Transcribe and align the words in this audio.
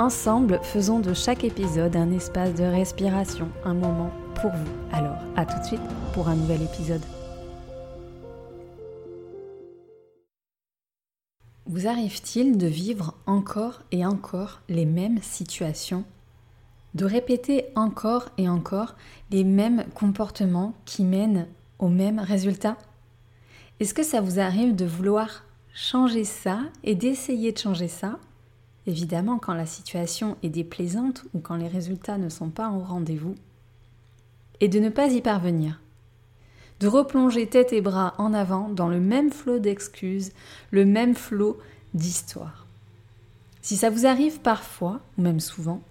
Ensemble, 0.00 0.60
faisons 0.62 0.98
de 0.98 1.12
chaque 1.12 1.44
épisode 1.44 1.94
un 1.94 2.10
espace 2.10 2.54
de 2.54 2.64
respiration, 2.64 3.50
un 3.66 3.74
moment 3.74 4.10
pour 4.40 4.50
vous. 4.50 4.72
Alors, 4.92 5.18
à 5.36 5.44
tout 5.44 5.58
de 5.60 5.66
suite 5.66 5.80
pour 6.14 6.28
un 6.28 6.36
nouvel 6.36 6.62
épisode. 6.62 7.02
Vous 11.66 11.86
arrive-t-il 11.86 12.56
de 12.56 12.66
vivre 12.66 13.12
encore 13.26 13.82
et 13.92 14.06
encore 14.06 14.62
les 14.70 14.86
mêmes 14.86 15.20
situations? 15.20 16.04
De 16.94 17.04
répéter 17.04 17.66
encore 17.74 18.30
et 18.38 18.48
encore 18.48 18.94
les 19.30 19.44
mêmes 19.44 19.84
comportements 19.94 20.72
qui 20.86 21.04
mènent 21.04 21.46
aux 21.78 21.90
mêmes 21.90 22.20
résultats 22.20 22.78
Est-ce 23.80 23.92
que 23.92 24.02
ça 24.02 24.22
vous 24.22 24.40
arrive 24.40 24.74
de 24.74 24.86
vouloir 24.86 25.44
changer 25.74 26.24
ça 26.24 26.60
et 26.84 26.94
d'essayer 26.94 27.52
de 27.52 27.58
changer 27.58 27.88
ça? 27.88 28.18
Évidemment, 28.86 29.38
quand 29.38 29.54
la 29.54 29.66
situation 29.66 30.36
est 30.42 30.48
déplaisante 30.48 31.24
ou 31.34 31.40
quand 31.40 31.56
les 31.56 31.68
résultats 31.68 32.18
ne 32.18 32.28
sont 32.28 32.50
pas 32.50 32.70
au 32.70 32.80
rendez-vous, 32.80 33.34
et 34.60 34.68
de 34.68 34.78
ne 34.78 34.88
pas 34.88 35.08
y 35.08 35.20
parvenir. 35.20 35.80
De 36.80 36.86
replonger 36.86 37.46
tête 37.46 37.72
et 37.72 37.80
bras 37.80 38.14
en 38.18 38.32
avant 38.32 38.68
dans 38.68 38.88
le 38.88 39.00
même 39.00 39.30
flot 39.30 39.58
d'excuses, 39.58 40.32
le 40.70 40.84
même 40.84 41.14
flot 41.14 41.58
d'histoires. 41.94 42.66
Si 43.62 43.76
ça 43.76 43.90
vous 43.90 44.06
arrive 44.06 44.40
parfois, 44.40 45.00
ou 45.18 45.22
même 45.22 45.40
souvent, 45.40 45.82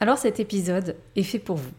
alors 0.00 0.18
cet 0.18 0.40
épisode 0.40 0.96
est 1.16 1.22
fait 1.22 1.38
pour 1.38 1.56
vous. 1.56 1.72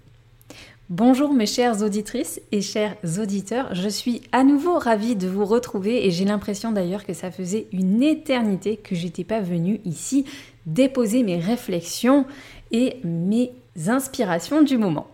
Bonjour 0.89 1.33
mes 1.33 1.47
chères 1.47 1.83
auditrices 1.83 2.39
et 2.53 2.61
chers 2.61 2.95
auditeurs, 3.19 3.75
je 3.75 3.89
suis 3.89 4.21
à 4.31 4.45
nouveau 4.45 4.79
ravie 4.79 5.17
de 5.17 5.27
vous 5.27 5.43
retrouver 5.43 6.07
et 6.07 6.11
j'ai 6.11 6.23
l'impression 6.23 6.71
d'ailleurs 6.71 7.05
que 7.05 7.11
ça 7.11 7.29
faisait 7.29 7.67
une 7.73 8.01
éternité 8.01 8.77
que 8.77 8.95
j'étais 8.95 9.25
pas 9.25 9.41
venue 9.41 9.81
ici 9.83 10.23
déposer 10.65 11.23
mes 11.23 11.39
réflexions 11.39 12.25
et 12.71 13.01
mes 13.03 13.51
inspirations 13.87 14.61
du 14.61 14.77
moment. 14.77 15.07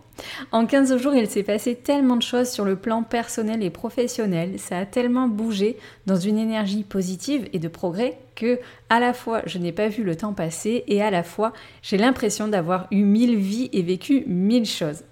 En 0.52 0.64
15 0.64 0.96
jours, 0.96 1.16
il 1.16 1.28
s'est 1.28 1.42
passé 1.42 1.74
tellement 1.74 2.14
de 2.14 2.22
choses 2.22 2.50
sur 2.50 2.64
le 2.64 2.76
plan 2.76 3.02
personnel 3.02 3.64
et 3.64 3.70
professionnel, 3.70 4.60
ça 4.60 4.78
a 4.78 4.86
tellement 4.86 5.26
bougé 5.26 5.76
dans 6.06 6.14
une 6.14 6.38
énergie 6.38 6.84
positive 6.84 7.48
et 7.52 7.58
de 7.58 7.66
progrès 7.66 8.16
que 8.36 8.60
à 8.90 9.00
la 9.00 9.12
fois 9.12 9.42
je 9.46 9.58
n'ai 9.58 9.72
pas 9.72 9.88
vu 9.88 10.04
le 10.04 10.14
temps 10.14 10.34
passer 10.34 10.84
et 10.86 11.02
à 11.02 11.10
la 11.10 11.24
fois 11.24 11.52
j'ai 11.82 11.96
l'impression 11.96 12.46
d'avoir 12.46 12.86
eu 12.92 13.02
mille 13.02 13.34
vies 13.34 13.70
et 13.72 13.82
vécu 13.82 14.22
mille 14.28 14.66
choses. 14.66 15.02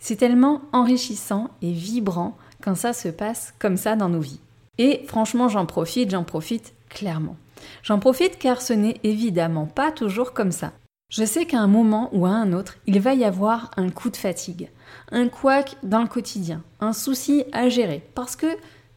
C'est 0.00 0.16
tellement 0.16 0.62
enrichissant 0.72 1.50
et 1.62 1.72
vibrant 1.72 2.36
quand 2.62 2.74
ça 2.74 2.92
se 2.92 3.08
passe 3.08 3.54
comme 3.58 3.76
ça 3.76 3.96
dans 3.96 4.08
nos 4.08 4.20
vies. 4.20 4.40
Et 4.78 5.02
franchement, 5.06 5.48
j'en 5.48 5.66
profite, 5.66 6.10
j'en 6.10 6.24
profite 6.24 6.74
clairement. 6.88 7.36
J'en 7.82 7.98
profite 7.98 8.38
car 8.38 8.60
ce 8.60 8.72
n'est 8.72 9.00
évidemment 9.02 9.66
pas 9.66 9.92
toujours 9.92 10.32
comme 10.32 10.52
ça. 10.52 10.72
Je 11.10 11.24
sais 11.24 11.46
qu'à 11.46 11.60
un 11.60 11.68
moment 11.68 12.08
ou 12.12 12.26
à 12.26 12.30
un 12.30 12.52
autre, 12.52 12.76
il 12.86 13.00
va 13.00 13.14
y 13.14 13.24
avoir 13.24 13.70
un 13.76 13.90
coup 13.90 14.10
de 14.10 14.16
fatigue, 14.16 14.70
un 15.12 15.28
couac 15.28 15.76
dans 15.82 16.02
le 16.02 16.08
quotidien, 16.08 16.62
un 16.80 16.92
souci 16.92 17.44
à 17.52 17.68
gérer, 17.68 18.02
parce 18.14 18.36
que 18.36 18.48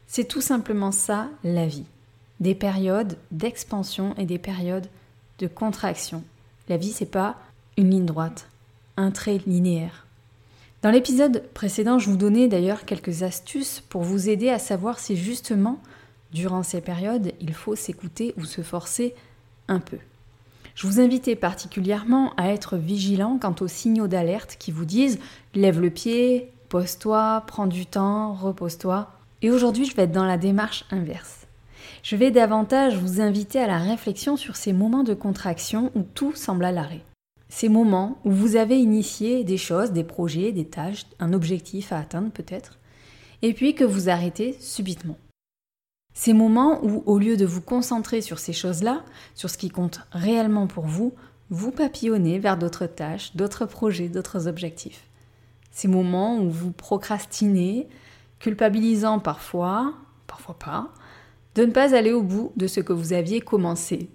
c'est 0.06 0.26
tout 0.26 0.40
simplement 0.40 0.90
ça 0.90 1.28
la 1.44 1.66
vie. 1.66 1.84
Des 2.40 2.54
périodes 2.54 3.16
d'expansion 3.30 4.14
et 4.16 4.26
des 4.26 4.38
périodes 4.38 4.88
de 5.38 5.46
contraction. 5.46 6.24
La 6.68 6.76
vie, 6.76 6.92
c'est 6.92 7.06
pas 7.06 7.36
une 7.76 7.90
ligne 7.90 8.06
droite, 8.06 8.48
un 8.96 9.10
trait 9.10 9.40
linéaire. 9.46 10.07
Dans 10.80 10.92
l'épisode 10.92 11.42
précédent, 11.54 11.98
je 11.98 12.08
vous 12.08 12.16
donnais 12.16 12.46
d'ailleurs 12.46 12.84
quelques 12.84 13.24
astuces 13.24 13.82
pour 13.88 14.02
vous 14.02 14.28
aider 14.28 14.48
à 14.48 14.60
savoir 14.60 15.00
si 15.00 15.16
justement, 15.16 15.80
durant 16.32 16.62
ces 16.62 16.80
périodes, 16.80 17.32
il 17.40 17.52
faut 17.52 17.74
s'écouter 17.74 18.32
ou 18.36 18.44
se 18.44 18.62
forcer 18.62 19.16
un 19.66 19.80
peu. 19.80 19.98
Je 20.76 20.86
vous 20.86 21.00
invitais 21.00 21.34
particulièrement 21.34 22.32
à 22.36 22.50
être 22.50 22.76
vigilant 22.76 23.38
quant 23.42 23.56
aux 23.60 23.66
signaux 23.66 24.06
d'alerte 24.06 24.54
qui 24.60 24.70
vous 24.70 24.84
disent 24.84 25.18
lève 25.52 25.80
le 25.80 25.90
pied, 25.90 26.52
pose-toi, 26.68 27.42
prends 27.48 27.66
du 27.66 27.84
temps, 27.84 28.32
repose-toi. 28.32 29.10
Et 29.42 29.50
aujourd'hui, 29.50 29.84
je 29.84 29.96
vais 29.96 30.04
être 30.04 30.12
dans 30.12 30.24
la 30.24 30.38
démarche 30.38 30.84
inverse. 30.92 31.48
Je 32.04 32.14
vais 32.14 32.30
davantage 32.30 32.96
vous 32.96 33.20
inviter 33.20 33.58
à 33.58 33.66
la 33.66 33.78
réflexion 33.78 34.36
sur 34.36 34.54
ces 34.54 34.72
moments 34.72 35.02
de 35.02 35.14
contraction 35.14 35.90
où 35.96 36.02
tout 36.02 36.36
semble 36.36 36.64
à 36.64 36.70
l'arrêt 36.70 37.02
ces 37.48 37.68
moments 37.68 38.18
où 38.24 38.30
vous 38.30 38.56
avez 38.56 38.78
initié 38.78 39.44
des 39.44 39.56
choses, 39.56 39.92
des 39.92 40.04
projets, 40.04 40.52
des 40.52 40.66
tâches, 40.66 41.06
un 41.18 41.32
objectif 41.32 41.92
à 41.92 41.98
atteindre 41.98 42.30
peut-être, 42.30 42.78
et 43.42 43.54
puis 43.54 43.74
que 43.74 43.84
vous 43.84 44.08
arrêtez 44.08 44.56
subitement. 44.60 45.16
Ces 46.14 46.32
moments 46.32 46.84
où, 46.84 47.02
au 47.06 47.18
lieu 47.18 47.36
de 47.36 47.46
vous 47.46 47.60
concentrer 47.60 48.20
sur 48.20 48.38
ces 48.38 48.52
choses-là, 48.52 49.04
sur 49.34 49.48
ce 49.48 49.58
qui 49.58 49.70
compte 49.70 50.00
réellement 50.10 50.66
pour 50.66 50.84
vous, 50.84 51.14
vous 51.50 51.70
papillonnez 51.70 52.38
vers 52.38 52.58
d'autres 52.58 52.86
tâches, 52.86 53.34
d'autres 53.36 53.66
projets, 53.66 54.08
d'autres 54.08 54.48
objectifs. 54.48 55.04
Ces 55.70 55.88
moments 55.88 56.38
où 56.38 56.50
vous 56.50 56.72
procrastinez, 56.72 57.88
culpabilisant 58.40 59.20
parfois, 59.20 59.94
parfois 60.26 60.58
pas, 60.58 60.92
de 61.54 61.64
ne 61.64 61.70
pas 61.70 61.94
aller 61.94 62.12
au 62.12 62.22
bout 62.22 62.52
de 62.56 62.66
ce 62.66 62.80
que 62.80 62.92
vous 62.92 63.12
aviez 63.12 63.40
commencé, 63.40 64.10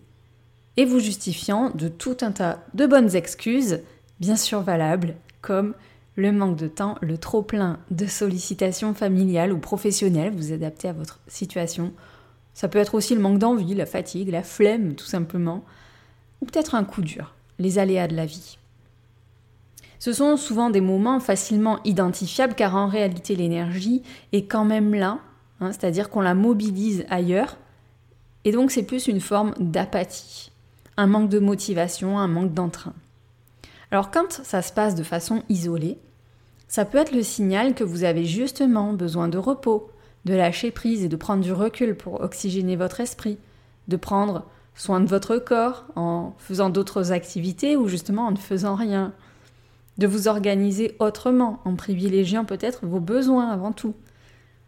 et 0.77 0.85
vous 0.85 0.99
justifiant 0.99 1.69
de 1.71 1.87
tout 1.87 2.17
un 2.21 2.31
tas 2.31 2.63
de 2.73 2.85
bonnes 2.85 3.15
excuses, 3.15 3.81
bien 4.19 4.35
sûr 4.35 4.61
valables, 4.61 5.15
comme 5.41 5.73
le 6.15 6.31
manque 6.31 6.57
de 6.57 6.67
temps, 6.67 6.95
le 7.01 7.17
trop-plein 7.17 7.79
de 7.91 8.05
sollicitations 8.05 8.93
familiales 8.93 9.51
ou 9.51 9.57
professionnelles, 9.57 10.33
vous 10.35 10.51
adaptez 10.51 10.87
à 10.87 10.93
votre 10.93 11.19
situation. 11.27 11.93
Ça 12.53 12.67
peut 12.67 12.79
être 12.79 12.95
aussi 12.95 13.15
le 13.15 13.21
manque 13.21 13.39
d'envie, 13.39 13.73
la 13.73 13.85
fatigue, 13.85 14.29
la 14.29 14.43
flemme 14.43 14.95
tout 14.95 15.05
simplement, 15.05 15.63
ou 16.41 16.45
peut-être 16.45 16.75
un 16.75 16.83
coup 16.83 17.01
dur, 17.01 17.33
les 17.57 17.79
aléas 17.79 18.07
de 18.07 18.15
la 18.15 18.25
vie. 18.25 18.57
Ce 19.97 20.13
sont 20.13 20.37
souvent 20.37 20.69
des 20.69 20.81
moments 20.81 21.19
facilement 21.19 21.79
identifiables 21.83 22.55
car 22.55 22.75
en 22.75 22.87
réalité 22.87 23.35
l'énergie 23.35 24.03
est 24.33 24.45
quand 24.45 24.65
même 24.65 24.93
là, 24.93 25.19
hein, 25.61 25.71
c'est-à-dire 25.71 26.09
qu'on 26.09 26.21
la 26.21 26.35
mobilise 26.35 27.05
ailleurs, 27.09 27.57
et 28.45 28.51
donc 28.51 28.71
c'est 28.71 28.83
plus 28.83 29.07
une 29.07 29.21
forme 29.21 29.53
d'apathie 29.59 30.51
un 30.97 31.07
manque 31.07 31.29
de 31.29 31.39
motivation, 31.39 32.19
un 32.19 32.27
manque 32.27 32.53
d'entrain. 32.53 32.93
Alors 33.91 34.11
quand 34.11 34.31
ça 34.31 34.61
se 34.61 34.73
passe 34.73 34.95
de 34.95 35.03
façon 35.03 35.43
isolée, 35.49 35.97
ça 36.67 36.85
peut 36.85 36.97
être 36.97 37.13
le 37.13 37.23
signal 37.23 37.75
que 37.75 37.83
vous 37.83 38.03
avez 38.03 38.25
justement 38.25 38.93
besoin 38.93 39.27
de 39.27 39.37
repos, 39.37 39.91
de 40.25 40.33
lâcher 40.33 40.71
prise 40.71 41.03
et 41.03 41.09
de 41.09 41.15
prendre 41.15 41.43
du 41.43 41.51
recul 41.51 41.95
pour 41.95 42.21
oxygéner 42.21 42.75
votre 42.75 42.99
esprit, 42.99 43.37
de 43.87 43.97
prendre 43.97 44.45
soin 44.75 44.99
de 44.99 45.05
votre 45.05 45.37
corps 45.37 45.85
en 45.95 46.33
faisant 46.39 46.69
d'autres 46.69 47.11
activités 47.11 47.75
ou 47.75 47.87
justement 47.87 48.27
en 48.27 48.31
ne 48.31 48.37
faisant 48.37 48.75
rien, 48.75 49.13
de 49.97 50.07
vous 50.07 50.27
organiser 50.27 50.95
autrement 50.99 51.59
en 51.65 51.75
privilégiant 51.75 52.45
peut-être 52.45 52.85
vos 52.85 52.99
besoins 52.99 53.49
avant 53.49 53.71
tout, 53.71 53.93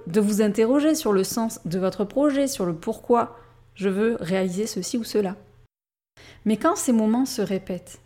de 0.05 0.19
vous 0.19 0.41
interroger 0.41 0.93
sur 0.93 1.13
le 1.13 1.23
sens 1.23 1.59
de 1.65 1.79
votre 1.79 2.03
projet, 2.03 2.47
sur 2.47 2.65
le 2.65 2.75
pourquoi 2.75 3.39
je 3.73 3.89
veux 3.89 4.17
réaliser 4.19 4.67
ceci 4.67 4.97
ou 4.97 5.03
cela. 5.03 5.35
Mais 6.45 6.57
quand 6.57 6.75
ces 6.75 6.91
moments 6.91 7.25
se 7.25 7.41
répètent, 7.41 7.99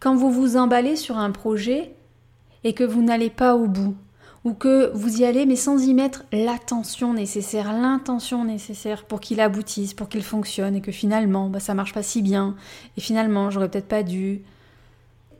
quand 0.00 0.16
vous 0.16 0.32
vous 0.32 0.56
emballez 0.56 0.96
sur 0.96 1.16
un 1.16 1.30
projet 1.30 1.92
et 2.64 2.72
que 2.74 2.84
vous 2.84 3.02
n'allez 3.02 3.30
pas 3.30 3.54
au 3.54 3.66
bout, 3.66 3.94
ou 4.44 4.54
que 4.54 4.90
vous 4.94 5.20
y 5.20 5.24
allez 5.24 5.46
mais 5.46 5.56
sans 5.56 5.86
y 5.86 5.94
mettre 5.94 6.24
l'attention 6.32 7.14
nécessaire, 7.14 7.72
l'intention 7.72 8.44
nécessaire 8.44 9.04
pour 9.04 9.20
qu'il 9.20 9.40
aboutisse, 9.40 9.94
pour 9.94 10.08
qu'il 10.08 10.22
fonctionne 10.22 10.74
et 10.74 10.80
que 10.80 10.92
finalement 10.92 11.48
bah, 11.48 11.60
ça 11.60 11.74
marche 11.74 11.92
pas 11.92 12.02
si 12.02 12.22
bien 12.22 12.56
et 12.96 13.00
finalement 13.00 13.50
j'aurais 13.50 13.70
peut-être 13.70 13.88
pas 13.88 14.02
dû. 14.02 14.42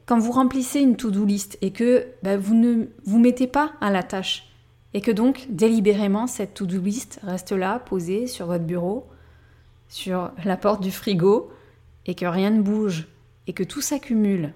Quand 0.06 0.18
vous 0.18 0.32
remplissez 0.32 0.80
une 0.80 0.96
to-do 0.96 1.24
list 1.24 1.58
et 1.62 1.72
que 1.72 2.06
bah, 2.22 2.36
vous 2.36 2.54
ne 2.54 2.86
vous 3.04 3.18
mettez 3.18 3.46
pas 3.46 3.72
à 3.80 3.90
la 3.90 4.02
tâche 4.02 4.48
et 4.94 5.00
que 5.00 5.10
donc 5.10 5.46
délibérément 5.48 6.26
cette 6.26 6.54
to-do 6.54 6.80
list 6.80 7.18
reste 7.24 7.52
là 7.52 7.80
posée 7.80 8.26
sur 8.26 8.46
votre 8.46 8.64
bureau, 8.64 9.06
sur 9.88 10.30
la 10.44 10.56
porte 10.56 10.82
du 10.82 10.92
frigo, 10.92 11.50
et 12.06 12.14
que 12.14 12.26
rien 12.26 12.50
ne 12.50 12.62
bouge 12.62 13.06
et 13.46 13.52
que 13.52 13.62
tout 13.62 13.80
s'accumule. 13.80 14.52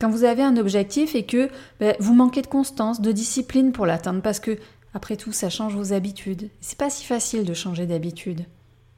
Quand 0.00 0.10
vous 0.10 0.24
avez 0.24 0.42
un 0.42 0.56
objectif 0.56 1.14
et 1.14 1.24
que 1.24 1.48
ben, 1.80 1.94
vous 1.98 2.14
manquez 2.14 2.42
de 2.42 2.46
constance, 2.46 3.00
de 3.00 3.12
discipline 3.12 3.72
pour 3.72 3.86
l'atteindre, 3.86 4.22
parce 4.22 4.40
que 4.40 4.58
après 4.92 5.16
tout, 5.16 5.32
ça 5.32 5.50
change 5.50 5.74
vos 5.74 5.92
habitudes. 5.92 6.50
C'est 6.60 6.78
pas 6.78 6.90
si 6.90 7.04
facile 7.04 7.44
de 7.44 7.54
changer 7.54 7.86
d'habitude. 7.86 8.44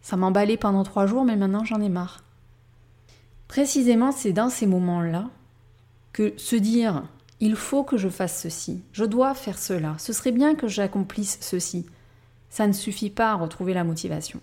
Ça 0.00 0.16
m'emballait 0.16 0.56
pendant 0.56 0.84
trois 0.84 1.06
jours, 1.06 1.24
mais 1.24 1.36
maintenant 1.36 1.64
j'en 1.64 1.80
ai 1.80 1.88
marre. 1.88 2.22
Précisément, 3.48 4.12
c'est 4.12 4.32
dans 4.32 4.50
ces 4.50 4.66
moments-là 4.66 5.30
que 6.12 6.34
se 6.36 6.56
dire 6.56 7.04
il 7.40 7.56
faut 7.56 7.84
que 7.84 7.96
je 7.96 8.08
fasse 8.08 8.40
ceci, 8.40 8.82
je 8.92 9.04
dois 9.04 9.34
faire 9.34 9.58
cela, 9.58 9.94
ce 9.98 10.12
serait 10.12 10.32
bien 10.32 10.54
que 10.54 10.68
j'accomplisse 10.68 11.38
ceci, 11.42 11.84
ça 12.48 12.66
ne 12.66 12.72
suffit 12.72 13.10
pas 13.10 13.32
à 13.32 13.34
retrouver 13.34 13.74
la 13.74 13.84
motivation. 13.84 14.40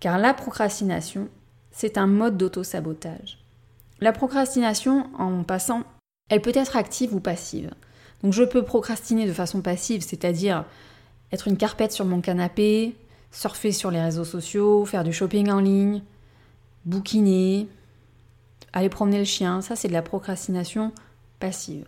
Car 0.00 0.18
la 0.18 0.34
procrastination, 0.34 1.28
c'est 1.70 1.98
un 1.98 2.06
mode 2.06 2.36
d'auto-sabotage. 2.36 3.38
La 4.00 4.12
procrastination, 4.12 5.08
en 5.18 5.42
passant, 5.42 5.82
elle 6.28 6.40
peut 6.40 6.52
être 6.54 6.76
active 6.76 7.14
ou 7.14 7.20
passive. 7.20 7.70
Donc 8.22 8.32
je 8.32 8.44
peux 8.44 8.62
procrastiner 8.62 9.26
de 9.26 9.32
façon 9.32 9.60
passive, 9.60 10.02
c'est-à-dire 10.02 10.64
être 11.32 11.48
une 11.48 11.56
carpette 11.56 11.92
sur 11.92 12.04
mon 12.04 12.20
canapé, 12.20 12.96
surfer 13.30 13.72
sur 13.72 13.90
les 13.90 14.00
réseaux 14.00 14.24
sociaux, 14.24 14.84
faire 14.84 15.04
du 15.04 15.12
shopping 15.12 15.50
en 15.50 15.60
ligne, 15.60 16.02
bouquiner, 16.84 17.68
aller 18.72 18.88
promener 18.88 19.18
le 19.18 19.24
chien, 19.24 19.60
ça 19.60 19.76
c'est 19.76 19.88
de 19.88 19.92
la 19.92 20.02
procrastination 20.02 20.92
passive. 21.38 21.84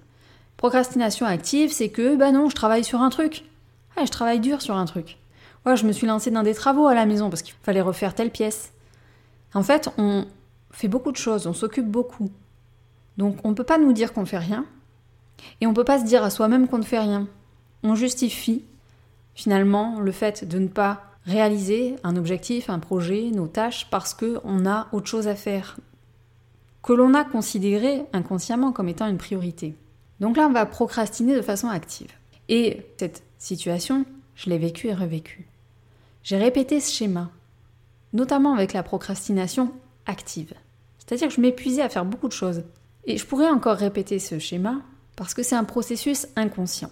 Procrastination 0.56 1.26
active, 1.26 1.72
c'est 1.72 1.88
que, 1.88 2.16
bah 2.16 2.30
non, 2.30 2.48
je 2.48 2.54
travaille 2.54 2.84
sur 2.84 3.00
un 3.00 3.10
truc. 3.10 3.44
je 3.96 4.10
travaille 4.10 4.40
dur 4.40 4.62
sur 4.62 4.76
un 4.76 4.84
truc. 4.84 5.18
Ouais, 5.66 5.76
je 5.76 5.86
me 5.86 5.92
suis 5.92 6.06
lancée 6.06 6.30
dans 6.30 6.42
des 6.42 6.54
travaux 6.54 6.86
à 6.86 6.94
la 6.94 7.06
maison 7.06 7.30
parce 7.30 7.42
qu'il 7.42 7.54
fallait 7.62 7.80
refaire 7.80 8.14
telle 8.14 8.30
pièce. 8.30 8.72
En 9.54 9.62
fait, 9.62 9.90
on 9.98 10.26
fait 10.70 10.88
beaucoup 10.88 11.12
de 11.12 11.16
choses, 11.16 11.46
on 11.46 11.52
s'occupe 11.52 11.88
beaucoup. 11.88 12.30
Donc 13.18 13.38
on 13.44 13.50
ne 13.50 13.54
peut 13.54 13.64
pas 13.64 13.78
nous 13.78 13.92
dire 13.92 14.12
qu'on 14.12 14.22
ne 14.22 14.26
fait 14.26 14.38
rien. 14.38 14.64
Et 15.60 15.66
on 15.66 15.70
ne 15.70 15.74
peut 15.74 15.84
pas 15.84 15.98
se 15.98 16.04
dire 16.04 16.22
à 16.22 16.30
soi-même 16.30 16.68
qu'on 16.68 16.78
ne 16.78 16.84
fait 16.84 16.98
rien. 16.98 17.28
On 17.82 17.94
justifie 17.94 18.64
finalement 19.34 20.00
le 20.00 20.12
fait 20.12 20.46
de 20.46 20.58
ne 20.58 20.68
pas 20.68 21.04
réaliser 21.26 21.96
un 22.04 22.16
objectif, 22.16 22.70
un 22.70 22.78
projet, 22.78 23.30
nos 23.32 23.46
tâches 23.46 23.88
parce 23.90 24.14
qu'on 24.14 24.66
a 24.66 24.88
autre 24.92 25.06
chose 25.06 25.28
à 25.28 25.34
faire 25.34 25.76
que 26.82 26.92
l'on 26.92 27.14
a 27.14 27.24
considéré 27.24 28.02
inconsciemment 28.12 28.72
comme 28.72 28.88
étant 28.88 29.06
une 29.06 29.18
priorité. 29.18 29.74
Donc 30.20 30.36
là, 30.36 30.46
on 30.48 30.52
va 30.52 30.66
procrastiner 30.66 31.36
de 31.36 31.42
façon 31.42 31.68
active. 31.68 32.10
Et 32.48 32.86
cette 32.98 33.22
situation, 33.38 34.04
je 34.34 34.50
l'ai 34.50 34.58
vécue 34.58 34.88
et 34.88 34.94
revécue. 34.94 35.46
J'ai 36.24 36.38
répété 36.38 36.80
ce 36.80 36.92
schéma, 36.92 37.30
notamment 38.12 38.54
avec 38.54 38.72
la 38.72 38.82
procrastination 38.82 39.72
active. 40.06 40.54
C'est-à-dire 40.98 41.28
que 41.28 41.34
je 41.34 41.40
m'épuisais 41.40 41.82
à 41.82 41.88
faire 41.88 42.04
beaucoup 42.04 42.28
de 42.28 42.32
choses. 42.32 42.62
Et 43.04 43.16
je 43.16 43.26
pourrais 43.26 43.48
encore 43.48 43.76
répéter 43.76 44.18
ce 44.18 44.38
schéma 44.38 44.76
parce 45.16 45.34
que 45.34 45.42
c'est 45.42 45.56
un 45.56 45.64
processus 45.64 46.28
inconscient. 46.36 46.90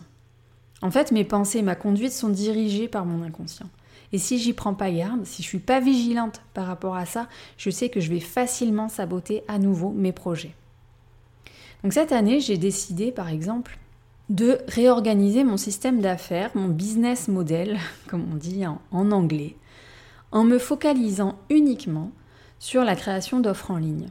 En 0.82 0.90
fait, 0.90 1.12
mes 1.12 1.24
pensées 1.24 1.58
et 1.58 1.62
ma 1.62 1.74
conduite 1.74 2.12
sont 2.12 2.28
dirigées 2.28 2.88
par 2.88 3.04
mon 3.04 3.22
inconscient. 3.22 3.68
Et 4.12 4.18
si 4.18 4.38
j'y 4.38 4.52
prends 4.52 4.74
pas 4.74 4.90
garde, 4.90 5.24
si 5.24 5.42
je 5.42 5.48
suis 5.48 5.58
pas 5.58 5.78
vigilante 5.78 6.42
par 6.52 6.66
rapport 6.66 6.96
à 6.96 7.06
ça, 7.06 7.28
je 7.56 7.70
sais 7.70 7.90
que 7.90 8.00
je 8.00 8.10
vais 8.10 8.20
facilement 8.20 8.88
saboter 8.88 9.44
à 9.46 9.58
nouveau 9.58 9.90
mes 9.90 10.12
projets. 10.12 10.54
Donc 11.82 11.92
cette 11.92 12.12
année, 12.12 12.40
j'ai 12.40 12.56
décidé 12.58 13.12
par 13.12 13.28
exemple 13.28 13.78
de 14.28 14.58
réorganiser 14.68 15.44
mon 15.44 15.56
système 15.56 16.00
d'affaires, 16.00 16.50
mon 16.54 16.68
business 16.68 17.28
model, 17.28 17.78
comme 18.08 18.26
on 18.32 18.36
dit 18.36 18.66
en, 18.66 18.80
en 18.90 19.10
anglais, 19.12 19.56
en 20.32 20.44
me 20.44 20.58
focalisant 20.58 21.38
uniquement 21.48 22.12
sur 22.58 22.84
la 22.84 22.96
création 22.96 23.40
d'offres 23.40 23.70
en 23.70 23.78
ligne. 23.78 24.08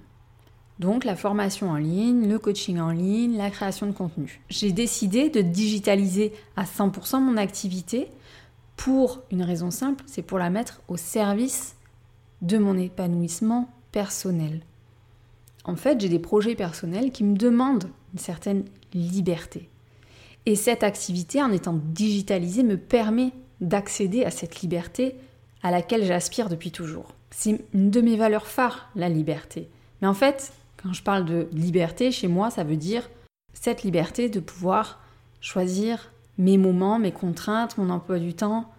Donc 0.79 1.03
la 1.03 1.15
formation 1.15 1.69
en 1.69 1.75
ligne, 1.75 2.27
le 2.27 2.39
coaching 2.39 2.79
en 2.79 2.91
ligne, 2.91 3.37
la 3.37 3.49
création 3.49 3.85
de 3.85 3.91
contenu. 3.91 4.41
J'ai 4.49 4.71
décidé 4.71 5.29
de 5.29 5.41
digitaliser 5.41 6.33
à 6.55 6.63
100% 6.63 7.19
mon 7.19 7.37
activité 7.37 8.09
pour 8.77 9.21
une 9.29 9.43
raison 9.43 9.71
simple, 9.71 10.05
c'est 10.07 10.21
pour 10.21 10.39
la 10.39 10.49
mettre 10.49 10.81
au 10.87 10.95
service 10.95 11.75
de 12.41 12.57
mon 12.57 12.77
épanouissement 12.77 13.69
personnel. 13.91 14.61
En 15.65 15.75
fait, 15.75 15.99
j'ai 15.99 16.07
des 16.07 16.19
projets 16.19 16.55
personnels 16.55 17.11
qui 17.11 17.25
me 17.25 17.35
demandent 17.35 17.89
une 18.13 18.19
certaine 18.19 18.63
liberté. 18.93 19.67
Et 20.45 20.55
cette 20.55 20.83
activité, 20.83 21.43
en 21.43 21.51
étant 21.51 21.77
digitalisée, 21.93 22.63
me 22.63 22.77
permet 22.77 23.33
d'accéder 23.59 24.23
à 24.23 24.31
cette 24.31 24.61
liberté 24.61 25.15
à 25.63 25.71
laquelle 25.71 26.05
j'aspire 26.05 26.49
depuis 26.49 26.71
toujours. 26.71 27.13
C'est 27.31 27.61
une 27.73 27.91
de 27.91 28.01
mes 28.01 28.17
valeurs 28.17 28.47
phares, 28.47 28.89
la 28.95 29.09
liberté. 29.09 29.69
Mais 30.01 30.07
en 30.07 30.13
fait, 30.13 30.53
quand 30.81 30.93
je 30.93 31.03
parle 31.03 31.25
de 31.25 31.47
liberté, 31.51 32.11
chez 32.11 32.27
moi, 32.27 32.49
ça 32.49 32.63
veut 32.63 32.77
dire 32.77 33.09
cette 33.53 33.83
liberté 33.83 34.29
de 34.29 34.39
pouvoir 34.39 34.99
choisir 35.41 36.11
mes 36.37 36.57
moments, 36.57 36.99
mes 36.99 37.11
contraintes, 37.11 37.77
mon 37.77 37.89
emploi 37.89 38.19
du 38.19 38.33
temps. 38.33 38.69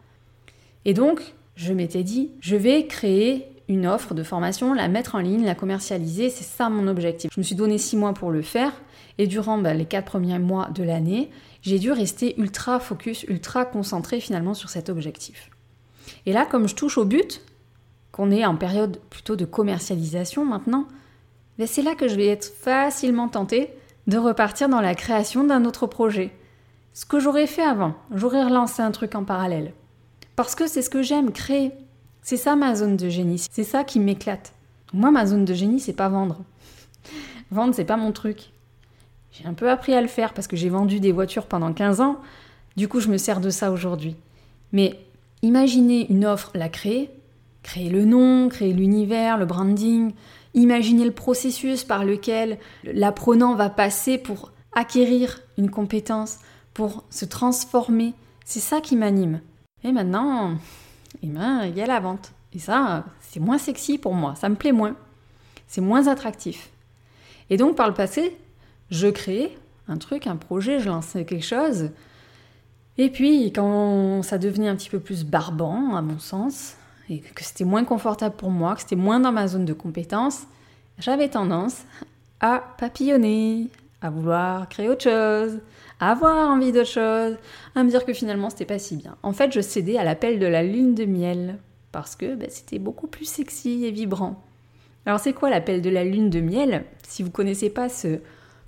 Et 0.85 0.95
donc, 0.95 1.35
je 1.57 1.73
m'étais 1.73 2.03
dit, 2.03 2.31
je 2.41 2.57
vais 2.57 2.87
créer 2.87 3.47
une 3.69 3.87
offre 3.87 4.15
de 4.15 4.23
formation, 4.23 4.73
la 4.75 4.89
mettre 4.89 5.15
en 5.15 5.19
ligne, 5.19 5.45
la 5.45 5.55
commercialiser, 5.55 6.31
c'est 6.31 6.45
ça 6.45 6.71
mon 6.71 6.89
objectif. 6.89 7.31
Je 7.33 7.39
me 7.39 7.45
suis 7.45 7.55
donné 7.55 7.79
six 7.79 7.97
mois 7.97 8.15
pour 8.15 8.31
le 8.31 8.43
faire, 8.43 8.73
et 9.19 9.27
durant 9.27 9.59
bah, 9.59 9.75
les 9.75 9.85
quatre 9.85 10.07
premiers 10.07 10.39
mois 10.39 10.71
de 10.75 10.83
l'année, 10.83 11.31
j'ai 11.63 11.79
dû 11.79 11.93
rester 11.93 12.41
ultra 12.41 12.81
focus, 12.81 13.25
ultra 13.29 13.65
concentré 13.65 14.21
finalement 14.21 14.55
sur 14.55 14.71
cet 14.71 14.89
objectif. 14.89 15.51
Et 16.27 16.33
là, 16.33 16.47
comme 16.47 16.69
je 16.69 16.75
touche 16.75 16.99
au 16.99 17.05
but, 17.05 17.43
qu'on 18.13 18.31
est 18.31 18.45
en 18.45 18.57
période 18.57 18.99
plutôt 19.11 19.37
de 19.37 19.45
commercialisation 19.45 20.45
maintenant, 20.45 20.87
ben, 21.59 21.67
c'est 21.67 21.83
là 21.83 21.95
que 21.95 22.09
je 22.09 22.17
vais 22.17 22.27
être 22.27 22.45
facilement 22.45 23.29
tentée 23.29 23.71
de 24.07 24.19
repartir 24.19 24.69
dans 24.69 24.81
la 24.81 24.95
création 24.95 25.45
d'un 25.45 25.65
autre 25.65 25.87
projet. 25.87 26.33
Ce 26.93 27.07
que 27.07 27.21
j'aurais 27.21 27.47
fait 27.47 27.63
avant, 27.63 27.95
j'aurais 28.15 28.45
relancé 28.45 28.83
un 28.83 28.91
truc 28.91 29.15
en 29.15 29.25
parallèle. 29.25 29.73
Parce 30.37 30.55
que 30.55 30.67
c'est 30.67 30.83
ce 30.83 30.91
que 30.91 31.03
j'aime, 31.03 31.33
créer. 31.33 31.73
C'est 32.23 32.37
ça 32.37 32.57
ma 32.57 32.75
zone 32.75 32.97
de 32.97 33.09
génie, 33.09 33.39
c'est 33.51 33.65
ça 33.65 33.85
qui 33.85 34.01
m'éclate. 34.01 34.53
Moi, 34.93 35.11
ma 35.11 35.27
zone 35.27 35.45
de 35.45 35.55
génie, 35.55 35.81
c'est 35.81 35.93
pas 35.93 36.09
vendre. 36.09 36.41
Vendre, 37.51 37.75
c'est 37.75 37.85
pas 37.85 37.97
mon 37.97 38.13
truc. 38.13 38.51
J'ai 39.33 39.47
un 39.47 39.55
peu 39.55 39.71
appris 39.71 39.95
à 39.95 40.01
le 40.01 40.09
faire 40.09 40.35
parce 40.35 40.47
que 40.47 40.57
j'ai 40.57 40.69
vendu 40.69 41.01
des 41.01 41.13
voitures 41.13 41.47
pendant 41.47 41.73
15 41.73 42.01
ans. 42.01 42.21
Du 42.77 42.89
coup, 42.89 43.01
je 43.01 43.09
me 43.09 43.17
sers 43.17 43.41
de 43.41 43.51
ça 43.51 43.73
aujourd'hui. 43.73 44.17
Mais 44.73 44.99
imaginez 45.43 46.11
une 46.11 46.25
offre, 46.25 46.51
la 46.55 46.69
créer, 46.69 47.11
créer 47.63 47.91
le 47.91 48.05
nom, 48.05 48.49
créer 48.49 48.73
l'univers, 48.73 49.39
le 49.39 49.47
branding, 49.47 50.13
imaginer 50.55 51.05
le 51.05 51.13
processus 51.13 51.85
par 51.85 52.05
lequel 52.05 52.59
l'apprenant 52.85 53.55
va 53.55 53.71
passer 53.71 54.19
pour 54.19 54.53
acquérir 54.73 55.41
une 55.59 55.71
compétence, 55.71 56.39
pour 56.75 57.05
se 57.11 57.25
transformer. 57.25 58.15
C'est 58.45 58.61
ça 58.61 58.81
qui 58.81 58.97
m'anime. 58.97 59.41
Et 59.85 59.93
maintenant, 59.93 60.57
eh 61.23 61.27
ben, 61.27 61.65
il 61.65 61.77
y 61.77 61.83
a 61.83 61.87
la 61.87 62.01
vente. 62.01 62.33
Et 62.53 62.59
ça, 62.59 63.05
c'est 63.21 63.41
moins 63.41 63.59
sexy 63.59 63.99
pour 63.99 64.15
moi, 64.15 64.35
ça 64.35 64.49
me 64.49 64.57
plaît 64.57 64.73
moins. 64.73 64.97
C'est 65.67 65.81
moins 65.81 66.09
attractif. 66.09 66.71
Et 67.49 67.57
donc, 67.57 67.77
par 67.77 67.89
le 67.89 67.95
passé, 67.95 68.37
je 68.91 69.07
créais 69.09 69.57
un 69.89 69.99
truc, 69.99 70.27
un 70.27 70.37
projet, 70.37 70.81
je 70.81 70.89
lançais 70.89 71.25
quelque 71.25 71.45
chose. 71.45 71.91
Et 73.03 73.09
puis, 73.09 73.51
quand 73.51 74.23
ça 74.23 74.37
devenait 74.37 74.69
un 74.69 74.77
petit 74.77 74.91
peu 74.91 75.01
plus 75.01 75.25
barbant, 75.25 75.97
à 75.97 76.03
mon 76.03 76.19
sens, 76.19 76.77
et 77.09 77.21
que 77.21 77.43
c'était 77.43 77.65
moins 77.65 77.83
confortable 77.83 78.37
pour 78.37 78.51
moi, 78.51 78.75
que 78.75 78.83
c'était 78.83 78.95
moins 78.95 79.21
dans 79.21 79.33
ma 79.33 79.49
zone 79.49 79.65
de 79.65 79.73
compétence, 79.73 80.43
j'avais 80.99 81.31
tendance 81.31 81.85
à 82.41 82.63
papillonner, 82.77 83.69
à 84.03 84.11
vouloir 84.11 84.69
créer 84.69 84.91
autre 84.91 85.05
chose, 85.05 85.61
à 85.99 86.11
avoir 86.11 86.51
envie 86.51 86.73
d'autre 86.73 86.91
chose, 86.91 87.39
à 87.75 87.83
me 87.85 87.89
dire 87.89 88.05
que 88.05 88.13
finalement 88.13 88.51
c'était 88.51 88.67
pas 88.67 88.79
si 88.79 88.97
bien. 88.97 89.17
En 89.23 89.33
fait, 89.33 89.51
je 89.51 89.63
cédais 89.63 89.97
à 89.97 90.05
l'appel 90.05 90.39
de 90.39 90.47
la 90.47 90.63
lune 90.63 90.95
de 90.95 91.07
miel 91.07 91.57
parce 91.93 92.17
que 92.17 92.35
ben, 92.35 92.51
c'était 92.51 92.79
beaucoup 92.79 93.07
plus 93.07 93.25
sexy 93.25 93.87
et 93.87 93.93
vibrant. 93.93 94.43
Alors 95.07 95.21
c'est 95.21 95.33
quoi 95.33 95.49
l'appel 95.49 95.81
de 95.81 95.89
la 95.89 96.05
lune 96.05 96.29
de 96.29 96.43
miel? 96.43 96.85
Si 97.09 97.23
vous 97.23 97.31
connaissez 97.31 97.71
pas 97.71 97.89
ce 97.89 98.19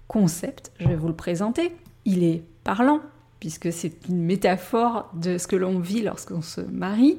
concept, 0.09 0.73
je 0.81 0.89
vais 0.89 0.97
vous 0.97 1.09
le 1.09 1.17
présenter. 1.17 1.77
Il 2.07 2.25
est 2.25 2.43
parlant 2.65 3.03
puisque 3.43 3.73
c'est 3.73 4.09
une 4.09 4.23
métaphore 4.23 5.11
de 5.15 5.37
ce 5.37 5.49
que 5.49 5.57
l'on 5.57 5.81
vit 5.81 6.03
lorsqu'on 6.03 6.43
se 6.43 6.61
marie. 6.61 7.19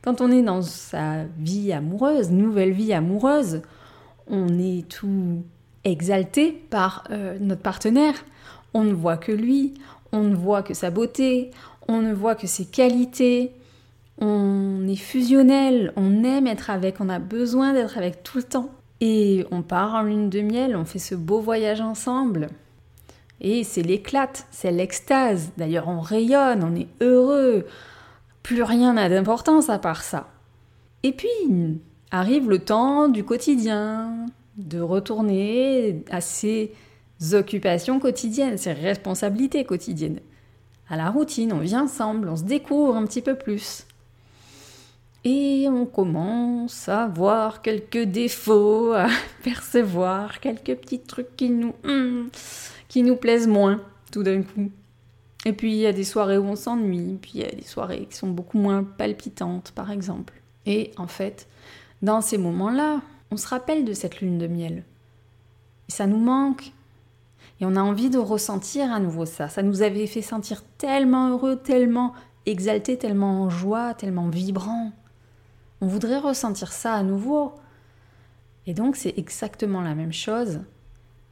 Quand 0.00 0.20
on 0.20 0.30
est 0.30 0.44
dans 0.44 0.62
sa 0.62 1.24
vie 1.38 1.72
amoureuse, 1.72 2.30
nouvelle 2.30 2.70
vie 2.70 2.92
amoureuse, 2.92 3.62
on 4.28 4.60
est 4.60 4.88
tout 4.88 5.42
exalté 5.82 6.52
par 6.52 7.02
euh, 7.10 7.36
notre 7.40 7.62
partenaire. 7.62 8.14
On 8.74 8.84
ne 8.84 8.92
voit 8.92 9.16
que 9.16 9.32
lui, 9.32 9.74
on 10.12 10.22
ne 10.22 10.36
voit 10.36 10.62
que 10.62 10.72
sa 10.72 10.90
beauté, 10.90 11.50
on 11.88 12.00
ne 12.00 12.14
voit 12.14 12.36
que 12.36 12.46
ses 12.46 12.66
qualités. 12.66 13.50
On 14.18 14.86
est 14.86 14.94
fusionnel, 14.94 15.92
on 15.96 16.22
aime 16.22 16.46
être 16.46 16.70
avec, 16.70 17.00
on 17.00 17.08
a 17.08 17.18
besoin 17.18 17.72
d'être 17.72 17.98
avec 17.98 18.22
tout 18.22 18.38
le 18.38 18.44
temps. 18.44 18.70
Et 19.00 19.44
on 19.50 19.62
part 19.62 19.96
en 19.96 20.02
lune 20.02 20.30
de 20.30 20.42
miel, 20.42 20.76
on 20.76 20.84
fait 20.84 21.00
ce 21.00 21.16
beau 21.16 21.40
voyage 21.40 21.80
ensemble. 21.80 22.50
Et 23.40 23.64
c'est 23.64 23.82
l'éclate, 23.82 24.46
c'est 24.50 24.70
l'extase. 24.70 25.52
D'ailleurs, 25.56 25.88
on 25.88 26.00
rayonne, 26.00 26.64
on 26.64 26.74
est 26.74 26.88
heureux, 27.00 27.66
plus 28.42 28.62
rien 28.62 28.94
n'a 28.94 29.08
d'importance 29.08 29.68
à 29.68 29.78
part 29.78 30.02
ça. 30.02 30.28
Et 31.02 31.12
puis 31.12 31.28
arrive 32.10 32.48
le 32.48 32.58
temps 32.58 33.08
du 33.08 33.24
quotidien, 33.24 34.26
de 34.56 34.80
retourner 34.80 36.04
à 36.10 36.20
ses 36.20 36.72
occupations 37.32 38.00
quotidiennes, 38.00 38.56
ses 38.56 38.72
responsabilités 38.72 39.64
quotidiennes. 39.64 40.20
À 40.88 40.96
la 40.96 41.10
routine, 41.10 41.52
on 41.52 41.58
vit 41.58 41.76
ensemble, 41.76 42.28
on 42.28 42.36
se 42.36 42.44
découvre 42.44 42.96
un 42.96 43.04
petit 43.04 43.22
peu 43.22 43.34
plus. 43.34 43.86
Et 45.28 45.68
on 45.68 45.86
commence 45.86 46.88
à 46.88 47.08
voir 47.08 47.60
quelques 47.60 48.04
défauts, 48.04 48.92
à 48.92 49.08
percevoir 49.42 50.38
quelques 50.38 50.76
petits 50.76 51.00
trucs 51.00 51.34
qui 51.36 51.50
nous, 51.50 51.74
hmm, 51.82 52.28
qui 52.86 53.02
nous 53.02 53.16
plaisent 53.16 53.48
moins 53.48 53.80
tout 54.12 54.22
d'un 54.22 54.42
coup. 54.42 54.70
Et 55.44 55.52
puis 55.52 55.72
il 55.72 55.78
y 55.78 55.86
a 55.86 55.92
des 55.92 56.04
soirées 56.04 56.38
où 56.38 56.44
on 56.44 56.54
s'ennuie, 56.54 57.18
puis 57.20 57.32
il 57.34 57.40
y 57.40 57.44
a 57.44 57.50
des 57.50 57.64
soirées 57.64 58.06
qui 58.08 58.16
sont 58.16 58.28
beaucoup 58.28 58.56
moins 58.56 58.84
palpitantes 58.84 59.72
par 59.74 59.90
exemple. 59.90 60.32
Et 60.64 60.92
en 60.96 61.08
fait, 61.08 61.48
dans 62.02 62.20
ces 62.20 62.38
moments-là, 62.38 63.00
on 63.32 63.36
se 63.36 63.48
rappelle 63.48 63.84
de 63.84 63.94
cette 63.94 64.20
lune 64.20 64.38
de 64.38 64.46
miel. 64.46 64.84
Et 65.88 65.92
ça 65.92 66.06
nous 66.06 66.20
manque. 66.20 66.70
Et 67.60 67.66
on 67.66 67.74
a 67.74 67.82
envie 67.82 68.10
de 68.10 68.18
ressentir 68.18 68.92
à 68.92 69.00
nouveau 69.00 69.26
ça. 69.26 69.48
Ça 69.48 69.64
nous 69.64 69.82
avait 69.82 70.06
fait 70.06 70.22
sentir 70.22 70.62
tellement 70.78 71.30
heureux, 71.30 71.56
tellement 71.56 72.12
exalté, 72.44 72.96
tellement 72.96 73.42
en 73.42 73.50
joie, 73.50 73.92
tellement 73.94 74.28
vibrant. 74.28 74.92
On 75.80 75.86
voudrait 75.86 76.18
ressentir 76.18 76.72
ça 76.72 76.94
à 76.94 77.02
nouveau. 77.02 77.52
Et 78.66 78.74
donc 78.74 78.96
c'est 78.96 79.14
exactement 79.16 79.80
la 79.80 79.94
même 79.94 80.12
chose 80.12 80.60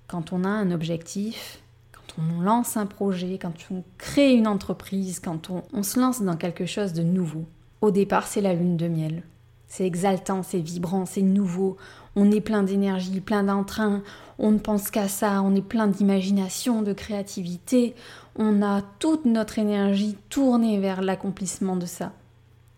quand 0.06 0.32
on 0.32 0.44
a 0.44 0.48
un 0.48 0.70
objectif, 0.70 1.62
quand 1.92 2.22
on 2.22 2.40
lance 2.40 2.76
un 2.76 2.86
projet, 2.86 3.38
quand 3.38 3.54
on 3.70 3.82
crée 3.98 4.34
une 4.34 4.46
entreprise, 4.46 5.18
quand 5.20 5.50
on, 5.50 5.62
on 5.72 5.82
se 5.82 5.98
lance 5.98 6.22
dans 6.22 6.36
quelque 6.36 6.66
chose 6.66 6.92
de 6.92 7.02
nouveau. 7.02 7.44
Au 7.80 7.90
départ, 7.90 8.26
c'est 8.26 8.40
la 8.40 8.54
lune 8.54 8.76
de 8.76 8.88
miel. 8.88 9.22
C'est 9.66 9.86
exaltant, 9.86 10.42
c'est 10.42 10.60
vibrant, 10.60 11.04
c'est 11.04 11.22
nouveau. 11.22 11.76
On 12.16 12.30
est 12.30 12.40
plein 12.40 12.62
d'énergie, 12.62 13.20
plein 13.20 13.42
d'entrain. 13.42 14.02
On 14.38 14.52
ne 14.52 14.58
pense 14.58 14.90
qu'à 14.90 15.08
ça. 15.08 15.42
On 15.42 15.54
est 15.56 15.66
plein 15.66 15.88
d'imagination, 15.88 16.82
de 16.82 16.92
créativité. 16.92 17.94
On 18.36 18.62
a 18.62 18.82
toute 19.00 19.24
notre 19.24 19.58
énergie 19.58 20.16
tournée 20.28 20.78
vers 20.78 21.02
l'accomplissement 21.02 21.76
de 21.76 21.86
ça. 21.86 22.12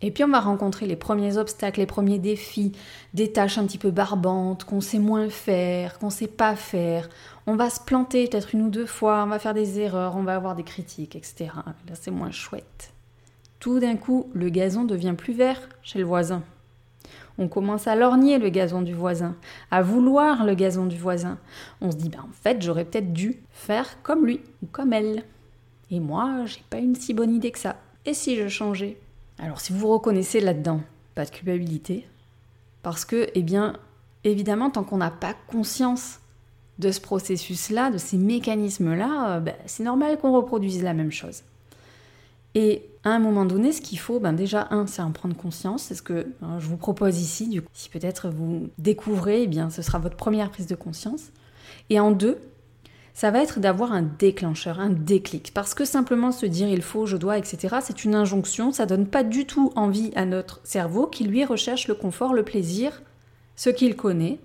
Et 0.01 0.11
puis 0.11 0.23
on 0.23 0.27
va 0.27 0.39
rencontrer 0.39 0.85
les 0.85 0.95
premiers 0.95 1.37
obstacles, 1.37 1.79
les 1.79 1.87
premiers 1.87 2.19
défis, 2.19 2.71
des 3.15 3.31
tâches 3.31 3.57
un 3.57 3.65
petit 3.65 3.79
peu 3.79 3.89
barbantes, 3.89 4.63
qu'on 4.63 4.81
sait 4.81 4.99
moins 4.99 5.29
faire, 5.29 5.97
qu'on 5.97 6.11
sait 6.11 6.27
pas 6.27 6.55
faire. 6.55 7.09
On 7.47 7.55
va 7.55 7.69
se 7.69 7.79
planter 7.79 8.27
peut-être 8.27 8.53
une 8.53 8.61
ou 8.61 8.69
deux 8.69 8.85
fois, 8.85 9.23
on 9.23 9.27
va 9.27 9.39
faire 9.39 9.55
des 9.55 9.79
erreurs, 9.79 10.15
on 10.15 10.23
va 10.23 10.35
avoir 10.35 10.55
des 10.55 10.63
critiques, 10.63 11.15
etc. 11.15 11.49
Là 11.55 11.93
c'est 11.93 12.11
moins 12.11 12.31
chouette. 12.31 12.93
Tout 13.59 13.79
d'un 13.79 13.95
coup, 13.95 14.29
le 14.33 14.49
gazon 14.49 14.83
devient 14.83 15.15
plus 15.17 15.33
vert 15.33 15.59
chez 15.81 15.97
le 15.97 16.05
voisin. 16.05 16.43
On 17.39 17.47
commence 17.47 17.87
à 17.87 17.95
lorgner 17.95 18.37
le 18.39 18.49
gazon 18.49 18.81
du 18.81 18.93
voisin, 18.93 19.35
à 19.71 19.81
vouloir 19.81 20.43
le 20.45 20.55
gazon 20.55 20.85
du 20.85 20.97
voisin. 20.97 21.37
On 21.81 21.91
se 21.91 21.97
dit, 21.97 22.09
ben, 22.09 22.21
en 22.21 22.33
fait, 22.33 22.61
j'aurais 22.61 22.85
peut-être 22.85 23.13
dû 23.13 23.37
faire 23.51 24.01
comme 24.01 24.25
lui 24.25 24.41
ou 24.63 24.67
comme 24.71 24.93
elle. 24.93 25.23
Et 25.91 25.99
moi, 25.99 26.45
j'ai 26.45 26.63
pas 26.69 26.77
une 26.77 26.95
si 26.95 27.13
bonne 27.13 27.33
idée 27.33 27.51
que 27.51 27.59
ça. 27.59 27.77
Et 28.05 28.13
si 28.13 28.35
je 28.35 28.47
changeais? 28.47 28.97
Alors 29.39 29.59
si 29.59 29.73
vous 29.73 29.79
vous 29.79 29.87
reconnaissez 29.89 30.39
là-dedans, 30.39 30.81
pas 31.15 31.25
de 31.25 31.31
culpabilité, 31.31 32.07
parce 32.83 33.05
que, 33.05 33.29
eh 33.35 33.43
bien, 33.43 33.73
évidemment, 34.23 34.69
tant 34.69 34.83
qu'on 34.83 34.97
n'a 34.97 35.11
pas 35.11 35.35
conscience 35.47 36.19
de 36.79 36.91
ce 36.91 37.01
processus-là, 37.01 37.89
de 37.89 37.97
ces 37.97 38.17
mécanismes-là, 38.17 39.37
euh, 39.37 39.39
ben, 39.39 39.55
c'est 39.65 39.83
normal 39.83 40.17
qu'on 40.19 40.31
reproduise 40.31 40.83
la 40.83 40.93
même 40.93 41.11
chose. 41.11 41.41
Et 42.55 42.85
à 43.03 43.09
un 43.09 43.19
moment 43.19 43.45
donné, 43.45 43.71
ce 43.71 43.81
qu'il 43.81 43.99
faut, 43.99 44.19
ben 44.19 44.33
déjà, 44.33 44.67
un, 44.71 44.87
c'est 44.87 45.01
en 45.01 45.11
prendre 45.11 45.35
conscience. 45.35 45.83
C'est 45.83 45.95
ce 45.95 46.01
que 46.01 46.27
hein, 46.41 46.59
je 46.59 46.67
vous 46.67 46.77
propose 46.77 47.19
ici. 47.19 47.47
Du 47.47 47.61
coup, 47.61 47.69
si 47.73 47.89
peut-être 47.89 48.29
vous 48.29 48.69
découvrez, 48.77 49.43
eh 49.43 49.47
bien, 49.47 49.69
ce 49.69 49.81
sera 49.81 49.99
votre 49.99 50.15
première 50.15 50.49
prise 50.49 50.67
de 50.67 50.75
conscience. 50.75 51.31
Et 51.89 51.99
en 51.99 52.11
deux, 52.11 52.39
ça 53.17 53.31
va 53.31 53.41
être 53.41 53.59
d'avoir 53.59 53.93
un 53.93 54.03
déclencheur, 54.03 54.79
un 54.79 54.91
déclic. 54.91 55.51
Parce 55.51 55.73
que 55.73 55.85
simplement 55.85 56.31
se 56.31 56.45
dire 56.45 56.67
il 56.67 56.83
faut, 56.83 57.07
je 57.07 57.17
dois, 57.17 57.39
etc., 57.39 57.77
c'est 57.81 58.03
une 58.03 58.13
injonction, 58.13 58.71
ça 58.71 58.85
donne 58.85 59.07
pas 59.07 59.23
du 59.23 59.47
tout 59.47 59.73
envie 59.75 60.11
à 60.15 60.23
notre 60.23 60.61
cerveau 60.63 61.07
qui 61.07 61.23
lui 61.23 61.43
recherche 61.43 61.87
le 61.87 61.95
confort, 61.95 62.35
le 62.35 62.43
plaisir, 62.43 63.01
ce 63.55 63.71
qu'il 63.71 63.95
connaît, 63.95 64.37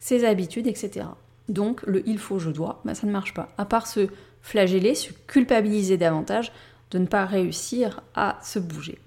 ses 0.00 0.26
habitudes, 0.26 0.66
etc. 0.66 1.06
Donc 1.48 1.80
le 1.86 2.06
il 2.06 2.18
faut, 2.18 2.38
je 2.38 2.50
dois, 2.50 2.82
ben, 2.84 2.92
ça 2.92 3.06
ne 3.06 3.12
marche 3.12 3.32
pas. 3.32 3.48
À 3.56 3.64
part 3.64 3.86
se 3.86 4.08
flageller, 4.42 4.94
se 4.94 5.14
culpabiliser 5.26 5.96
davantage 5.96 6.52
de 6.90 6.98
ne 6.98 7.06
pas 7.06 7.24
réussir 7.24 8.02
à 8.14 8.38
se 8.42 8.58
bouger. 8.58 8.98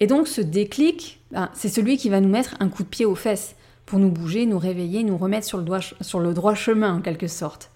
Et 0.00 0.06
donc 0.06 0.26
ce 0.26 0.40
déclic, 0.40 1.20
ben, 1.32 1.50
c'est 1.52 1.68
celui 1.68 1.98
qui 1.98 2.08
va 2.08 2.22
nous 2.22 2.30
mettre 2.30 2.56
un 2.60 2.70
coup 2.70 2.82
de 2.82 2.88
pied 2.88 3.04
aux 3.04 3.14
fesses 3.14 3.56
pour 3.84 3.98
nous 3.98 4.10
bouger, 4.10 4.46
nous 4.46 4.58
réveiller, 4.58 5.04
nous 5.04 5.18
remettre 5.18 5.46
sur 5.46 5.58
le 6.20 6.32
droit 6.32 6.54
chemin 6.54 6.94
en 6.94 7.02
quelque 7.02 7.28
sorte. 7.28 7.71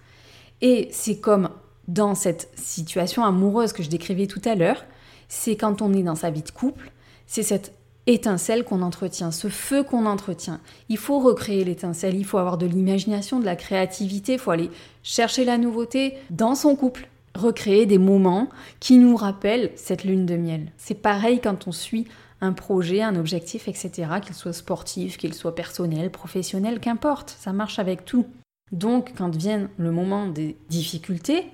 Et 0.63 0.89
c'est 0.93 1.19
comme 1.19 1.51
dans 1.89 2.15
cette 2.15 2.51
situation 2.57 3.25
amoureuse 3.25 3.73
que 3.73 3.83
je 3.83 3.89
décrivais 3.89 4.27
tout 4.27 4.43
à 4.45 4.55
l'heure, 4.55 4.85
c'est 5.29 5.57
quand 5.57 5.83
on 5.83 5.93
est 5.93 6.03
dans 6.03 6.15
sa 6.15 6.31
vie 6.31 6.43
de 6.43 6.51
couple, 6.51 6.91
c'est 7.27 7.43
cette 7.43 7.73
étincelle 8.07 8.65
qu'on 8.65 8.83
entretient, 8.83 9.33
ce 9.33 9.49
feu 9.49 9.83
qu'on 9.83 10.07
entretient. 10.07 10.61
Il 10.89 10.97
faut 10.97 11.19
recréer 11.19 11.65
l'étincelle, 11.65 12.15
il 12.15 12.25
faut 12.25 12.39
avoir 12.39 12.57
de 12.57 12.67
l'imagination, 12.67 13.41
de 13.41 13.45
la 13.45 13.57
créativité, 13.57 14.35
il 14.35 14.39
faut 14.39 14.53
aller 14.53 14.71
chercher 15.03 15.45
la 15.45 15.59
nouveauté 15.59 16.15
dans 16.31 16.55
son 16.55 16.77
couple, 16.77 17.09
recréer 17.35 17.85
des 17.87 17.99
moments 17.99 18.49
qui 18.79 18.99
nous 18.99 19.17
rappellent 19.17 19.73
cette 19.75 20.05
lune 20.05 20.25
de 20.25 20.37
miel. 20.37 20.73
C'est 20.77 20.95
pareil 20.95 21.41
quand 21.43 21.67
on 21.67 21.73
suit 21.73 22.07
un 22.41 22.53
projet, 22.53 23.03
un 23.03 23.17
objectif, 23.17 23.67
etc., 23.67 23.91
qu'il 24.25 24.35
soit 24.35 24.53
sportif, 24.53 25.17
qu'il 25.17 25.35
soit 25.35 25.55
personnel, 25.55 26.11
professionnel, 26.11 26.81
qu'importe, 26.81 27.35
ça 27.41 27.53
marche 27.53 27.79
avec 27.79 28.05
tout. 28.05 28.27
Donc, 28.73 29.13
quand 29.17 29.35
vient 29.35 29.71
le 29.79 29.93
moment 29.93 30.27
des 30.27 30.57
difficultés, 30.69 31.47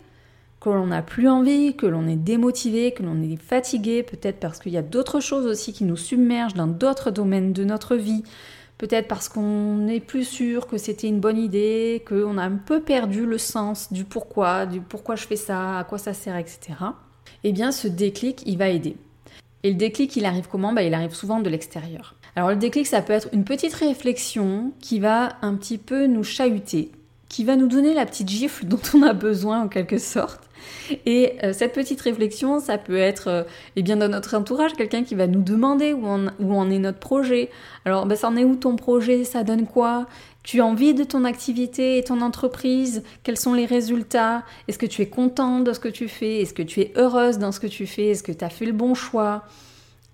que 0.60 0.70
l'on 0.70 0.86
n'a 0.86 1.02
plus 1.02 1.28
envie, 1.28 1.74
que 1.74 1.86
l'on 1.86 2.06
est 2.06 2.16
démotivé, 2.16 2.92
que 2.92 3.02
l'on 3.02 3.20
est 3.20 3.36
fatigué, 3.36 4.02
peut-être 4.02 4.38
parce 4.38 4.60
qu'il 4.60 4.72
y 4.72 4.78
a 4.78 4.82
d'autres 4.82 5.20
choses 5.20 5.46
aussi 5.46 5.72
qui 5.72 5.84
nous 5.84 5.96
submergent 5.96 6.54
dans 6.54 6.68
d'autres 6.68 7.10
domaines 7.10 7.52
de 7.52 7.64
notre 7.64 7.96
vie, 7.96 8.22
peut-être 8.78 9.08
parce 9.08 9.28
qu'on 9.28 9.76
n'est 9.78 10.00
plus 10.00 10.24
sûr 10.24 10.66
que 10.68 10.78
c'était 10.78 11.08
une 11.08 11.20
bonne 11.20 11.38
idée, 11.38 12.04
qu'on 12.08 12.38
a 12.38 12.44
un 12.44 12.56
peu 12.56 12.80
perdu 12.80 13.26
le 13.26 13.38
sens 13.38 13.92
du 13.92 14.04
pourquoi, 14.04 14.66
du 14.66 14.80
pourquoi 14.80 15.16
je 15.16 15.26
fais 15.26 15.36
ça, 15.36 15.78
à 15.78 15.84
quoi 15.84 15.98
ça 15.98 16.14
sert, 16.14 16.36
etc. 16.36 16.74
Eh 17.44 17.52
bien, 17.52 17.72
ce 17.72 17.88
déclic, 17.88 18.42
il 18.46 18.56
va 18.56 18.68
aider. 18.68 18.96
Et 19.64 19.70
le 19.70 19.76
déclic, 19.76 20.16
il 20.16 20.24
arrive 20.24 20.48
comment? 20.48 20.72
Bah, 20.72 20.82
Il 20.82 20.94
arrive 20.94 21.14
souvent 21.14 21.40
de 21.40 21.48
l'extérieur. 21.48 22.16
Alors 22.34 22.50
le 22.50 22.56
déclic, 22.56 22.86
ça 22.86 23.02
peut 23.02 23.12
être 23.12 23.28
une 23.32 23.44
petite 23.44 23.74
réflexion 23.74 24.72
qui 24.80 25.00
va 25.00 25.36
un 25.42 25.54
petit 25.54 25.78
peu 25.78 26.06
nous 26.06 26.24
chahuter, 26.24 26.90
qui 27.32 27.44
va 27.44 27.56
nous 27.56 27.66
donner 27.66 27.94
la 27.94 28.04
petite 28.04 28.28
gifle 28.28 28.64
dont 28.66 28.80
on 28.94 29.02
a 29.02 29.14
besoin 29.14 29.62
en 29.62 29.68
quelque 29.68 29.98
sorte. 29.98 30.48
Et 31.06 31.32
euh, 31.42 31.52
cette 31.52 31.72
petite 31.72 32.00
réflexion, 32.00 32.60
ça 32.60 32.78
peut 32.78 32.98
être 32.98 33.28
euh, 33.28 33.42
eh 33.74 33.82
bien 33.82 33.96
dans 33.96 34.08
notre 34.08 34.36
entourage, 34.36 34.74
quelqu'un 34.74 35.02
qui 35.02 35.14
va 35.14 35.26
nous 35.26 35.42
demander 35.42 35.92
où 35.94 36.06
en, 36.06 36.70
est 36.70 36.78
notre 36.78 36.98
projet. 36.98 37.50
Alors, 37.84 38.06
ben, 38.06 38.16
ça 38.16 38.28
en 38.28 38.36
est 38.36 38.44
où 38.44 38.54
ton 38.54 38.76
projet? 38.76 39.24
Ça 39.24 39.42
donne 39.42 39.66
quoi? 39.66 40.06
Tu 40.42 40.60
as 40.60 40.66
envie 40.66 40.92
de 40.92 41.04
ton 41.04 41.24
activité 41.24 41.98
et 41.98 42.04
ton 42.04 42.20
entreprise? 42.20 43.02
Quels 43.22 43.38
sont 43.38 43.54
les 43.54 43.66
résultats? 43.66 44.44
Est-ce 44.68 44.78
que 44.78 44.86
tu 44.86 45.02
es 45.02 45.06
contente 45.06 45.64
de 45.64 45.72
ce 45.72 45.80
que 45.80 45.88
tu 45.88 46.08
fais? 46.08 46.42
Est-ce 46.42 46.52
que 46.52 46.62
tu 46.62 46.80
es 46.80 46.92
heureuse 46.96 47.38
dans 47.38 47.50
ce 47.50 47.60
que 47.60 47.66
tu 47.66 47.86
fais? 47.86 48.08
Est-ce 48.08 48.22
que 48.22 48.32
tu 48.32 48.44
as 48.44 48.50
fait 48.50 48.66
le 48.66 48.72
bon 48.72 48.94
choix? 48.94 49.44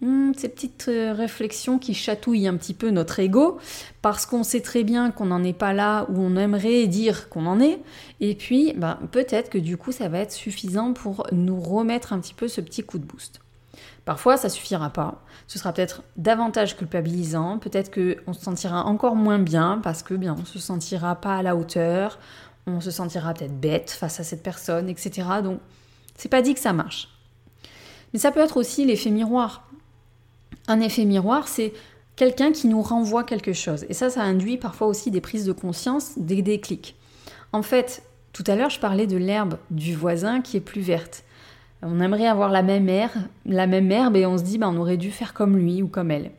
Hmm, 0.01 0.31
ces 0.37 0.49
petites 0.49 0.87
euh, 0.87 1.13
réflexions 1.13 1.81
qui 1.81 1.93
chatouillent 1.93 2.47
un 2.47 2.57
petit 2.57 2.75
peu 2.75 2.91
notre 2.91 3.19
ego, 3.19 3.59
parce 4.01 4.27
qu'on 4.27 4.45
sait 4.45 4.61
très 4.61 4.85
bien 4.85 5.11
qu'on 5.11 5.27
n'en 5.27 5.43
est 5.43 5.53
pas 5.53 5.73
là 5.73 6.07
où 6.09 6.21
on 6.21 6.37
aimerait 6.37 6.87
dire 6.87 7.29
qu'on 7.29 7.47
en 7.47 7.61
est, 7.61 7.81
et 8.21 8.37
puis 8.37 8.75
bah, 8.77 9.01
peut-être 9.11 9.51
que 9.51 9.59
du 9.59 9.77
coup 9.77 9.91
ça 9.91 10.09
va 10.09 10.21
être 10.21 10.31
suffisant 10.31 10.93
pour 10.93 11.27
nous 11.33 11.61
remettre 11.61 12.13
un 12.13 12.21
petit 12.21 12.35
peu 12.35 12.47
ce 12.47 12.61
petit 12.61 12.85
coup 12.85 12.99
de 12.99 13.05
boost. 13.05 13.41
Parfois 14.05 14.37
ça 14.37 14.49
suffira 14.49 14.91
pas, 14.91 15.21
ce 15.49 15.59
sera 15.59 15.73
peut-être 15.73 16.05
davantage 16.17 16.77
culpabilisant, 16.77 17.59
peut-être 17.59 17.93
qu'on 17.93 18.33
se 18.33 18.41
sentira 18.41 18.85
encore 18.85 19.17
moins 19.17 19.41
bien 19.41 19.81
parce 19.83 20.05
que 20.05 20.15
bien 20.15 20.37
on 20.41 20.45
se 20.45 20.61
sentira 20.61 21.17
pas 21.17 21.39
à 21.39 21.43
la 21.43 21.57
hauteur, 21.57 22.21
on 22.69 22.81
se 22.81 22.93
sentira 22.93 23.35
peut-être 23.35 23.59
bête 23.59 23.91
face 23.91 24.21
à 24.21 24.23
cette 24.23 24.45
personne, 24.45 24.89
etc. 24.89 25.29
Donc 25.43 25.59
c'est 26.15 26.29
pas 26.29 26.41
dit 26.41 26.55
que 26.55 26.61
ça 26.61 26.73
marche. 26.73 27.09
Mais 28.13 28.21
ça 28.21 28.31
peut 28.31 28.41
être 28.41 28.57
aussi 28.57 28.85
l'effet 28.85 29.11
miroir. 29.11 29.68
Un 30.69 30.81
effet 30.81 31.05
miroir, 31.05 31.49
c'est 31.49 31.73
quelqu'un 32.15 32.53
qui 32.53 32.69
nous 32.69 32.83
renvoie 32.83 33.25
quelque 33.25 33.53
chose. 33.53 33.87
Et 33.89 33.95
ça, 33.95 34.11
ça 34.11 34.23
induit 34.23 34.59
parfois 34.59 34.87
aussi 34.87 35.11
des 35.11 35.21
prises 35.21 35.47
de 35.47 35.53
conscience, 35.53 36.19
des 36.19 36.43
déclics. 36.43 36.95
En 37.53 37.63
fait, 37.63 38.03
tout 38.33 38.45
à 38.47 38.55
l'heure, 38.55 38.71
je 38.71 38.79
parlais 38.79 39.07
de 39.07 39.17
l'herbe 39.17 39.57
du 39.71 39.97
voisin 39.97 40.41
qui 40.41 40.57
est 40.57 40.61
plus 40.61 40.83
verte. 40.83 41.25
On 41.83 42.01
aimerait 42.01 42.27
avoir 42.27 42.51
la 42.51 42.63
même 42.63 42.89
herbe, 42.89 43.13
la 43.47 43.67
et 43.67 44.27
on 44.27 44.37
se 44.37 44.43
dit, 44.43 44.59
ben, 44.59 44.69
on 44.69 44.81
aurait 44.81 44.97
dû 44.97 45.11
faire 45.11 45.33
comme 45.33 45.57
lui 45.57 45.83
ou 45.83 45.89
comme 45.89 46.11
elle. 46.11 46.33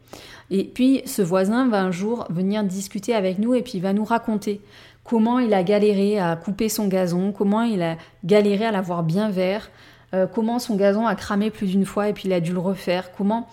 Et 0.52 0.64
puis, 0.64 1.02
ce 1.06 1.22
voisin 1.22 1.68
va 1.68 1.82
un 1.82 1.92
jour 1.92 2.28
venir 2.30 2.64
discuter 2.64 3.16
avec 3.16 3.40
nous 3.40 3.54
et 3.54 3.62
puis 3.62 3.74
il 3.76 3.82
va 3.82 3.94
nous 3.94 4.04
raconter 4.04 4.62
comment 5.04 5.40
il 5.40 5.54
a 5.54 5.64
galéré 5.64 6.20
à 6.20 6.36
couper 6.36 6.70
son 6.70 6.88
gazon, 6.88 7.32
comment 7.32 7.62
il 7.62 7.82
a 7.82 7.98
galéré 8.26 8.66
à 8.66 8.72
l'avoir 8.72 9.04
bien 9.04 9.30
vert, 9.30 9.70
euh, 10.14 10.28
comment 10.28 10.60
son 10.60 10.76
gazon 10.76 11.08
a 11.08 11.16
cramé 11.16 11.52
plus 11.52 11.68
d'une 11.68 11.86
fois 11.86 12.10
et 12.10 12.14
puis 12.14 12.24
il 12.26 12.34
a 12.34 12.42
dû 12.42 12.52
le 12.52 12.60
refaire, 12.60 13.12
comment 13.12 13.48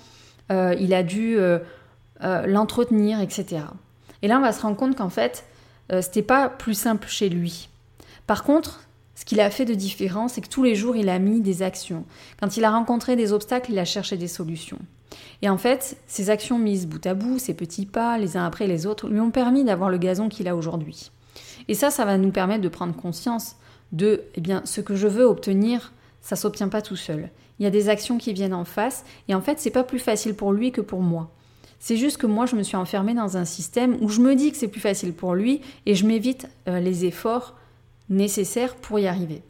il 0.50 0.94
a 0.94 1.02
dû 1.02 1.36
euh, 1.38 1.58
euh, 2.22 2.46
l'entretenir, 2.46 3.20
etc. 3.20 3.62
Et 4.22 4.28
là, 4.28 4.38
on 4.38 4.42
va 4.42 4.52
se 4.52 4.62
rendre 4.62 4.76
compte 4.76 4.96
qu'en 4.96 5.10
fait, 5.10 5.44
c'était 6.00 6.22
pas 6.22 6.48
plus 6.48 6.74
simple 6.74 7.06
chez 7.06 7.28
lui. 7.28 7.68
Par 8.26 8.42
contre, 8.42 8.80
ce 9.14 9.24
qu'il 9.24 9.40
a 9.40 9.50
fait 9.50 9.64
de 9.64 9.74
différent, 9.74 10.26
c'est 10.26 10.40
que 10.40 10.48
tous 10.48 10.64
les 10.64 10.74
jours, 10.74 10.96
il 10.96 11.08
a 11.08 11.20
mis 11.20 11.40
des 11.40 11.62
actions. 11.62 12.04
Quand 12.40 12.56
il 12.56 12.64
a 12.64 12.70
rencontré 12.70 13.14
des 13.14 13.32
obstacles, 13.32 13.70
il 13.70 13.78
a 13.78 13.84
cherché 13.84 14.16
des 14.16 14.26
solutions. 14.26 14.78
Et 15.42 15.48
en 15.48 15.58
fait, 15.58 15.96
ces 16.06 16.28
actions 16.28 16.58
mises 16.58 16.86
bout 16.86 17.04
à 17.06 17.14
bout, 17.14 17.38
ces 17.38 17.54
petits 17.54 17.86
pas, 17.86 18.18
les 18.18 18.36
uns 18.36 18.44
après 18.44 18.66
les 18.66 18.86
autres, 18.86 19.08
lui 19.08 19.20
ont 19.20 19.30
permis 19.30 19.64
d'avoir 19.64 19.90
le 19.90 19.98
gazon 19.98 20.28
qu'il 20.28 20.48
a 20.48 20.56
aujourd'hui. 20.56 21.12
Et 21.68 21.74
ça, 21.74 21.90
ça 21.90 22.04
va 22.04 22.18
nous 22.18 22.30
permettre 22.30 22.62
de 22.62 22.68
prendre 22.68 22.94
conscience 22.94 23.56
de, 23.92 24.22
eh 24.34 24.40
bien, 24.40 24.62
ce 24.64 24.80
que 24.80 24.96
je 24.96 25.06
veux 25.06 25.24
obtenir, 25.24 25.92
ça 26.20 26.36
s'obtient 26.36 26.68
pas 26.68 26.82
tout 26.82 26.96
seul. 26.96 27.30
Il 27.58 27.64
y 27.64 27.66
a 27.66 27.70
des 27.70 27.88
actions 27.88 28.18
qui 28.18 28.32
viennent 28.32 28.54
en 28.54 28.64
face, 28.64 29.04
et 29.28 29.34
en 29.34 29.40
fait, 29.40 29.58
c'est 29.58 29.70
pas 29.70 29.84
plus 29.84 29.98
facile 29.98 30.34
pour 30.34 30.52
lui 30.52 30.72
que 30.72 30.80
pour 30.80 31.00
moi. 31.00 31.30
C'est 31.78 31.96
juste 31.96 32.16
que 32.16 32.26
moi, 32.26 32.46
je 32.46 32.56
me 32.56 32.62
suis 32.62 32.76
enfermée 32.76 33.14
dans 33.14 33.36
un 33.36 33.44
système 33.44 33.96
où 34.00 34.08
je 34.08 34.20
me 34.20 34.34
dis 34.34 34.50
que 34.50 34.56
c'est 34.56 34.68
plus 34.68 34.80
facile 34.80 35.12
pour 35.12 35.34
lui, 35.34 35.60
et 35.86 35.94
je 35.94 36.06
m'évite 36.06 36.48
euh, 36.68 36.80
les 36.80 37.04
efforts 37.04 37.54
nécessaires 38.08 38.76
pour 38.76 38.98
y 38.98 39.06
arriver. 39.06 39.42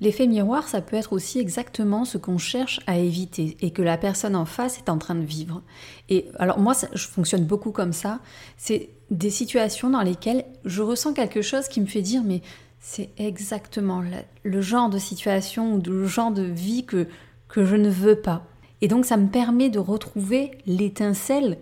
L'effet 0.00 0.28
miroir, 0.28 0.68
ça 0.68 0.80
peut 0.80 0.96
être 0.96 1.12
aussi 1.12 1.40
exactement 1.40 2.04
ce 2.04 2.18
qu'on 2.18 2.38
cherche 2.38 2.78
à 2.86 2.98
éviter 2.98 3.56
et 3.60 3.72
que 3.72 3.82
la 3.82 3.98
personne 3.98 4.36
en 4.36 4.44
face 4.44 4.78
est 4.78 4.88
en 4.88 4.98
train 4.98 5.16
de 5.16 5.24
vivre. 5.24 5.62
Et 6.08 6.26
alors 6.38 6.60
moi, 6.60 6.74
je 6.92 7.06
fonctionne 7.08 7.44
beaucoup 7.44 7.72
comme 7.72 7.92
ça. 7.92 8.20
C'est 8.56 8.90
des 9.10 9.30
situations 9.30 9.90
dans 9.90 10.02
lesquelles 10.02 10.44
je 10.64 10.82
ressens 10.82 11.14
quelque 11.14 11.42
chose 11.42 11.66
qui 11.66 11.80
me 11.80 11.86
fait 11.86 12.02
dire 12.02 12.22
mais 12.24 12.42
c'est 12.80 13.10
exactement 13.18 14.02
le 14.44 14.60
genre 14.60 14.88
de 14.88 14.98
situation 14.98 15.74
ou 15.74 15.82
le 15.82 16.06
genre 16.06 16.30
de 16.30 16.42
vie 16.42 16.84
que, 16.84 17.06
que 17.48 17.64
je 17.64 17.76
ne 17.76 17.90
veux 17.90 18.16
pas. 18.16 18.44
Et 18.80 18.88
donc 18.88 19.04
ça 19.04 19.16
me 19.16 19.28
permet 19.28 19.70
de 19.70 19.78
retrouver 19.78 20.52
l'étincelle 20.66 21.58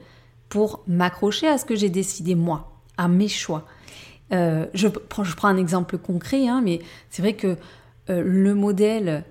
pour 0.49 0.83
m'accrocher 0.87 1.49
à 1.49 1.59
ce 1.59 1.65
que 1.65 1.75
j'ai 1.75 1.89
décidé 1.89 2.35
moi, 2.35 2.81
à 2.97 3.09
mes 3.09 3.29
choix. 3.29 3.67
Euh, 4.33 4.67
je, 4.75 4.89
prends, 4.89 5.49
un 5.49 5.57
exemple 5.57 5.99
concret, 5.99 6.49
hein, 6.49 6.61
mais 6.65 6.81
c'est 7.11 7.23
vrai 7.23 7.35
que 7.35 7.57
euh, 8.11 8.23
le 8.25 8.55
modèle 8.55 9.25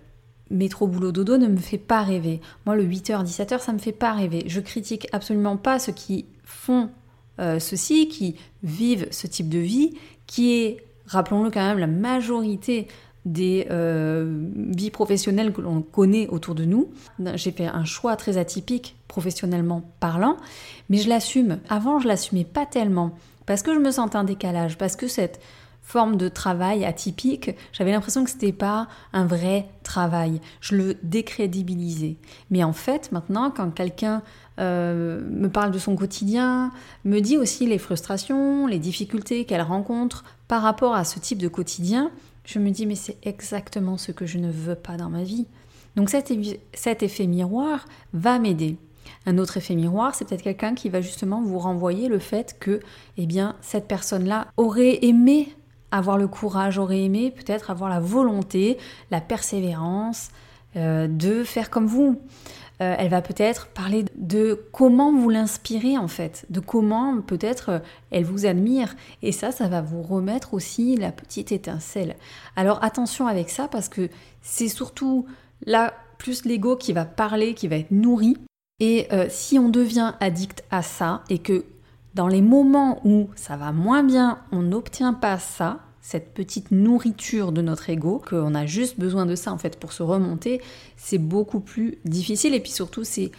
métro 0.49 0.87
boulot 0.87 1.11
dodo 1.11 1.37
ne 1.37 1.47
me 1.47 1.57
fait 1.57 1.77
pas 1.77 2.01
rêver. 2.01 2.39
Moi, 2.65 2.75
le 2.75 2.85
8h, 2.85 3.25
17h, 3.25 3.59
ça 3.59 3.73
me 3.73 3.79
fait 3.79 3.91
pas 3.91 4.13
rêver. 4.13 4.43
Je 4.47 4.59
critique 4.59 5.07
absolument 5.11 5.57
pas 5.57 5.79
ceux 5.79 5.91
qui 5.91 6.25
font 6.43 6.89
euh, 7.39 7.59
ceci, 7.59 8.07
qui 8.07 8.35
vivent 8.63 9.07
ce 9.11 9.27
type 9.27 9.49
de 9.49 9.59
vie, 9.59 9.95
qui 10.27 10.53
est, 10.53 10.84
rappelons-le 11.07 11.51
quand 11.51 11.65
même, 11.65 11.79
la 11.79 11.87
majorité 11.87 12.87
des 13.25 13.67
vies 14.55 14.91
professionnelles 14.91 15.51
que 15.51 15.61
l'on 15.61 15.81
connaît 15.81 16.27
autour 16.27 16.53
de 16.53 16.63
nous. 16.65 16.91
J'ai 17.33 17.51
fait 17.51 17.65
un 17.65 17.83
choix 17.83 18.15
très 18.15 18.37
atypique 18.37 18.95
professionnellement 19.07 19.81
parlant, 19.99 20.37
mais 20.89 20.97
je 20.97 21.09
l'assume. 21.09 21.57
Avant, 21.69 21.99
je 21.99 22.07
l'assumais 22.07 22.43
pas 22.43 22.65
tellement 22.65 23.17
parce 23.45 23.63
que 23.63 23.73
je 23.73 23.79
me 23.79 23.91
sentais 23.91 24.17
un 24.17 24.23
décalage, 24.23 24.77
parce 24.77 24.95
que 24.95 25.07
cette 25.07 25.39
forme 25.85 26.17
de 26.17 26.27
travail 26.29 26.83
atypique, 26.83 27.51
j'avais 27.71 27.91
l'impression 27.91 28.23
que 28.23 28.31
c'était 28.31 28.51
pas 28.51 28.87
un 29.13 29.25
vrai 29.25 29.69
travail. 29.83 30.41
Je 30.59 30.75
le 30.75 30.95
décrédibilisais. 31.03 32.17
Mais 32.49 32.63
en 32.63 32.73
fait, 32.73 33.11
maintenant, 33.11 33.51
quand 33.51 33.69
quelqu'un 33.69 34.23
euh, 34.59 35.21
me 35.29 35.47
parle 35.47 35.71
de 35.71 35.77
son 35.77 35.95
quotidien, 35.95 36.71
me 37.05 37.19
dit 37.19 37.37
aussi 37.37 37.67
les 37.67 37.77
frustrations, 37.77 38.65
les 38.65 38.79
difficultés 38.79 39.45
qu'elle 39.45 39.61
rencontre 39.61 40.23
par 40.47 40.63
rapport 40.63 40.95
à 40.95 41.03
ce 41.03 41.19
type 41.19 41.37
de 41.37 41.47
quotidien, 41.47 42.09
je 42.45 42.57
me 42.57 42.71
dis 42.71 42.87
mais 42.87 42.95
c'est 42.95 43.17
exactement 43.23 43.97
ce 43.97 44.11
que 44.11 44.25
je 44.25 44.39
ne 44.39 44.49
veux 44.49 44.75
pas 44.75 44.97
dans 44.97 45.09
ma 45.09 45.23
vie. 45.23 45.45
Donc 45.95 46.09
cet, 46.09 46.33
cet 46.73 47.03
effet 47.03 47.27
miroir 47.27 47.85
va 48.13 48.39
m'aider. 48.39 48.77
Un 49.27 49.37
autre 49.37 49.57
effet 49.57 49.75
miroir, 49.75 50.15
c'est 50.15 50.25
peut-être 50.25 50.41
quelqu'un 50.41 50.73
qui 50.73 50.89
va 50.89 50.99
justement 50.99 51.43
vous 51.43 51.59
renvoyer 51.59 52.07
le 52.07 52.19
fait 52.19 52.57
que, 52.59 52.79
eh 53.17 53.27
bien, 53.27 53.55
cette 53.61 53.87
personne-là 53.87 54.47
aurait 54.57 55.05
aimé 55.05 55.55
avoir 55.97 56.17
le 56.17 56.27
courage, 56.27 56.77
aurait 56.77 57.01
aimé 57.01 57.31
peut-être 57.31 57.71
avoir 57.71 57.89
la 57.89 57.99
volonté, 57.99 58.77
la 59.11 59.21
persévérance 59.21 60.29
euh, 60.75 61.07
de 61.07 61.43
faire 61.43 61.69
comme 61.69 61.87
vous. 61.87 62.19
Euh, 62.81 62.95
elle 62.99 63.07
va 63.07 63.21
peut-être 63.21 63.67
parler 63.67 64.03
de 64.17 64.67
comment 64.73 65.13
vous 65.13 65.29
l'inspirez 65.29 65.97
en 65.97 66.09
fait, 66.09 66.45
de 66.49 66.59
comment 66.59 67.21
peut-être 67.21 67.69
euh, 67.69 67.79
elle 68.11 68.25
vous 68.25 68.45
admire. 68.45 68.93
Et 69.21 69.31
ça, 69.31 69.53
ça 69.53 69.69
va 69.69 69.81
vous 69.81 70.01
remettre 70.01 70.53
aussi 70.53 70.97
la 70.97 71.13
petite 71.13 71.53
étincelle. 71.53 72.17
Alors 72.57 72.83
attention 72.83 73.27
avec 73.27 73.49
ça 73.49 73.69
parce 73.69 73.87
que 73.87 74.09
c'est 74.41 74.67
surtout 74.67 75.25
là 75.65 75.93
plus 76.17 76.43
l'ego 76.43 76.75
qui 76.75 76.91
va 76.91 77.05
parler, 77.05 77.53
qui 77.53 77.69
va 77.69 77.77
être 77.77 77.91
nourri. 77.91 78.35
Et 78.81 79.07
si 79.29 79.57
on 79.57 79.69
devient 79.69 80.15
addict 80.19 80.65
à 80.69 80.81
ça 80.81 81.23
et 81.29 81.39
que 81.39 81.63
dans 82.13 82.27
les 82.27 82.41
moments 82.41 82.99
où 83.05 83.29
ça 83.35 83.55
va 83.55 83.71
moins 83.71 84.03
bien, 84.03 84.39
on 84.51 84.61
n'obtient 84.61 85.13
pas 85.13 85.37
ça, 85.37 85.84
cette 86.07 86.35
petite 86.35 86.69
nourriture 86.69 87.51
de 87.51 87.63
notre 87.63 87.89
ego, 87.89 88.21
qu'on 88.29 88.53
a 88.53 88.67
juste 88.67 88.99
besoin 88.99 89.25
de 89.25 89.33
ça 89.33 89.51
en 89.51 89.57
fait 89.57 89.79
pour 89.79 89.91
se 89.91 90.03
remonter, 90.03 90.61
c'est 90.97 91.17
beaucoup 91.17 91.59
plus 91.59 91.97
difficile 92.05 92.53
et 92.53 92.59
puis 92.59 92.71
surtout 92.71 93.03
c'est, 93.03 93.31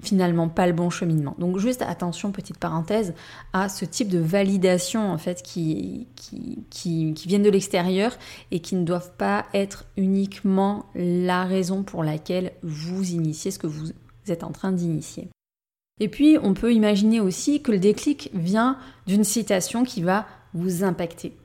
finalement 0.00 0.48
pas 0.48 0.66
le 0.66 0.72
bon 0.72 0.90
cheminement. 0.90 1.36
Donc 1.38 1.58
juste 1.58 1.80
attention, 1.80 2.32
petite 2.32 2.58
parenthèse, 2.58 3.14
à 3.52 3.68
ce 3.68 3.84
type 3.84 4.08
de 4.08 4.18
validation 4.18 5.12
en 5.12 5.16
fait 5.16 5.44
qui, 5.44 6.08
qui, 6.16 6.64
qui, 6.70 7.14
qui 7.14 7.28
viennent 7.28 7.44
de 7.44 7.50
l'extérieur 7.50 8.18
et 8.50 8.58
qui 8.58 8.74
ne 8.74 8.84
doivent 8.84 9.12
pas 9.16 9.46
être 9.54 9.84
uniquement 9.96 10.86
la 10.96 11.44
raison 11.44 11.84
pour 11.84 12.02
laquelle 12.02 12.50
vous 12.64 13.12
initiez 13.12 13.52
ce 13.52 13.60
que 13.60 13.68
vous 13.68 13.92
êtes 14.26 14.42
en 14.42 14.50
train 14.50 14.72
d'initier. 14.72 15.28
Et 16.00 16.08
puis, 16.08 16.36
on 16.42 16.52
peut 16.52 16.72
imaginer 16.72 17.20
aussi 17.20 17.62
que 17.62 17.70
le 17.70 17.78
déclic 17.78 18.30
vient 18.34 18.76
d'une 19.06 19.22
citation 19.22 19.84
qui 19.84 20.02
va 20.02 20.26
vous 20.52 20.82
impacter. 20.82 21.36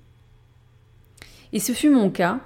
Et 1.58 1.60
ce 1.60 1.72
fut 1.72 1.90
mon 1.90 2.12
cas, 2.12 2.40